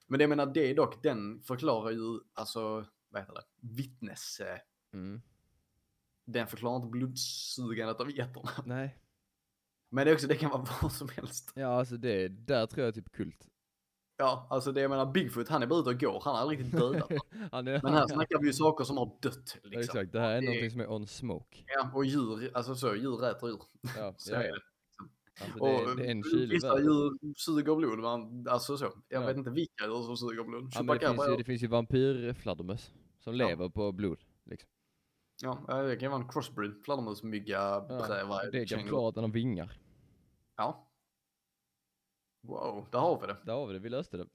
[0.07, 4.41] Men det jag menar, det är dock, den förklarar ju, alltså, vad heter det, vittnes...
[4.41, 4.59] Eh,
[4.93, 5.23] Mm.
[6.25, 8.51] den förklarar inte blodsugandet av getterna.
[8.65, 8.99] Nej.
[9.89, 11.53] Men det är också, det kan vara vad som helst.
[11.55, 13.49] Ja, alltså det, där tror jag typ kult.
[14.17, 16.21] Ja, alltså det jag menar, Bigfoot, han är bara ute och går.
[16.25, 17.11] Han har aldrig riktigt dödat.
[17.53, 19.57] Han är, Men här snackar vi ju saker som har dött.
[19.63, 19.81] Liksom.
[19.81, 21.65] Exakt, det här är det- någonting som är on smoke.
[21.67, 23.63] Ja, och djur, alltså så, djur äter djur.
[23.99, 24.55] Ja, Så ja, är ja.
[24.55, 24.61] det.
[25.45, 28.85] Alltså det, är- det är en kilo vissa djur suger blod, men alltså så.
[29.09, 29.27] Jag Ja.
[29.27, 30.71] vet inte vilka djur som suger blod.
[30.75, 34.19] Ja, det, finns ju, det finns ju vampyrfladdermöss som lever på blod.
[34.45, 34.69] Liksom.
[35.69, 36.75] ja, det kan vara en crossbreed.
[36.85, 37.57] Fladdermusmygga,
[37.89, 38.83] Ja, bräva, det känguru.
[38.87, 39.79] förklara att den har vingar.
[40.57, 40.89] Ja.
[42.47, 43.37] Wow, där har vi det.
[43.45, 44.27] Där har vi det, vi löste det.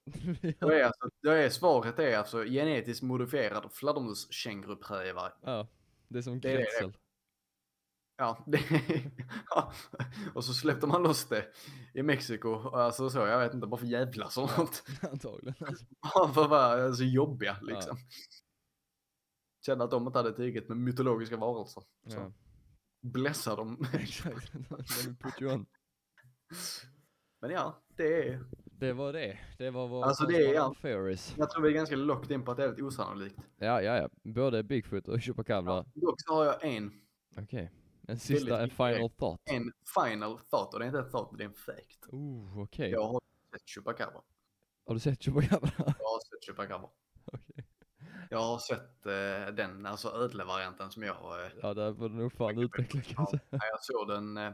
[0.59, 5.33] Då är, alltså, då är svaret är alltså genetiskt modifierad fladdermuskänguruprävar.
[5.41, 5.67] ja,
[6.07, 6.63] det är som Det är det.
[6.63, 6.97] kretzel.
[8.17, 8.59] Ja, det,
[9.49, 9.73] ja,
[10.35, 11.45] och så släppte man loss det
[11.93, 12.53] i Mexiko.
[12.69, 14.83] Alltså så, jag vet inte, bara för jävlas och något.
[15.11, 15.55] Antagligen.
[16.13, 17.97] Bara för att vara så jobbiga liksom.
[19.65, 21.83] Kände att de inte hade tigit med mytologiska varelser.
[22.07, 22.31] Så Ja.
[23.01, 23.85] blessa dem.
[23.93, 24.51] Exakt.
[25.19, 25.65] Put you on.
[27.41, 28.39] Men ja, det är,
[28.79, 29.37] Det var det.
[29.57, 30.77] Det var vår Alltså, det är allt.
[30.77, 31.35] Ferris.
[31.37, 33.35] jag tror vi är ganska locked in på att det är lite osannolikt.
[33.57, 34.09] Ja, ja, ja.
[34.23, 35.85] Både Bigfoot och Chupacabra.
[35.95, 37.01] Dock så har jag en,
[37.37, 37.71] Okej.
[38.07, 39.41] En sista, en final thought.
[39.45, 39.71] en
[40.03, 42.05] final thought och det är inte ett thought, det är en fact.
[42.11, 42.89] Oh, okej.
[42.91, 43.21] Jag har
[43.53, 44.21] sett Chupacabra.
[44.85, 45.71] Har du sett Chupacabra?
[45.77, 46.89] Jag har sett Chupacabra.
[47.33, 47.65] Okej.
[48.29, 51.15] Jag har sett eh, den, alltså ödlevarianten som jag...
[51.45, 53.41] Eh, Ja, där får du nog fan utveckla kan jag säga.
[53.49, 54.51] när jag såg den, eh,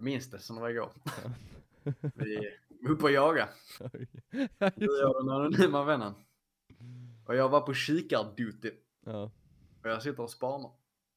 [0.00, 0.92] minns det som det var igår.
[2.14, 3.48] Vi var uppe och jaga.
[3.80, 4.08] Oj.
[4.76, 6.14] Du och den anonyma vännen.
[7.26, 8.70] Och jag var på kikarduty.
[9.06, 9.30] Ja.
[9.82, 10.70] Och jag sitter och spanar.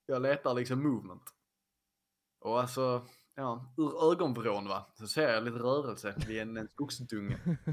[0.05, 1.23] Jag letar liksom movement.
[2.39, 3.05] Och alltså,
[3.35, 7.39] ja, ur ögonvrån va, så ser jag lite rörelse vid en, en skogsdunge.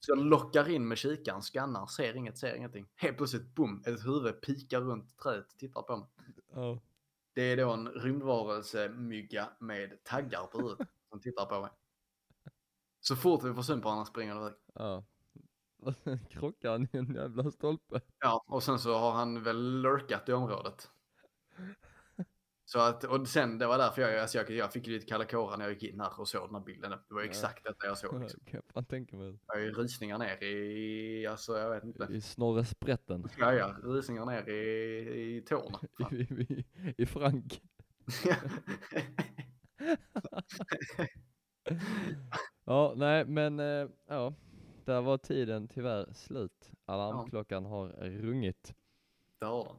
[0.00, 2.86] Så jag lockar in med kikaren, skannar, ser inget, ser ingenting.
[2.96, 6.08] Helt plötsligt, boom, ett huvud pikar runt trädet, tittar på mig.
[6.52, 6.80] Ja.
[7.32, 11.70] Det är då en rymdvarelse-mygga med taggar på huvudet som tittar på mig.
[13.08, 14.52] Så fort vi får syn på varandra springer det iväg.
[14.74, 15.04] Ja.
[16.30, 18.00] Krockar han i en jävla stolpe.
[18.20, 20.90] Ja, och sen så har han väl lurkat i området.
[22.68, 25.56] Så att, och sen, det var därför jag, alltså jag, jag fick lite kalla kårar
[25.56, 26.90] när jag gick in här och såg den här bilden.
[26.90, 27.26] Det var Ja.
[27.26, 28.20] exakt detta jag såg.
[28.20, 28.40] Liksom.
[28.46, 29.38] Kan jag fan tänka mig.
[29.46, 32.08] Jag ju rysningar ner i, alltså jag vet inte.
[32.10, 33.28] I snorresprätten.
[33.38, 35.78] Ja, ja, rysningar ner i, i tårna.
[36.10, 36.64] I, i,
[36.98, 37.62] i Frank.
[42.68, 44.34] Ja, nej men eh, ja.
[44.84, 46.72] Där var tiden tyvärr slut.
[46.84, 48.74] Alarmklockan har rungit.
[49.38, 49.76] det har den.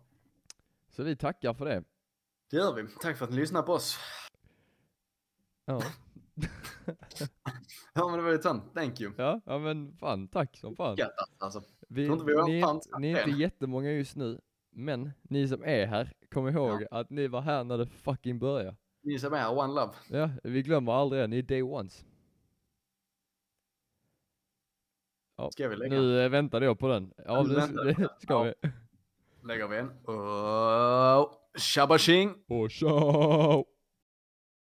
[0.90, 1.84] Så vi tackar för det.
[2.50, 2.88] Det gör vi.
[3.02, 3.98] Tack för att ni lyssnar på oss.
[5.66, 5.82] Ja,
[7.94, 8.74] Ja, men det var ju sant.
[8.74, 9.14] Thank you.
[9.18, 10.96] ja, ja men fan tack som fan.
[10.96, 11.64] Gött alltså.
[11.88, 14.40] Vi, tror inte vi har ni, fan sagt ni är inte jättemånga just nu,
[14.72, 18.76] men ni som är här, kom ihåg att ni var här när det fucking började.
[19.02, 19.94] Ni som är här, one love.
[20.10, 22.06] Ja, vi glömmer aldrig det, ni är day ones.
[25.52, 25.96] Ska vi lägga?
[26.00, 27.14] Nu eh, väntade jag på den.
[27.26, 28.44] Ja, Nu det, det ska Ja.
[28.44, 28.54] vi.
[29.48, 29.90] Lägger vi en.
[29.90, 31.34] Och...
[31.60, 32.34] Shabashing!
[32.48, 33.66] Och ciao!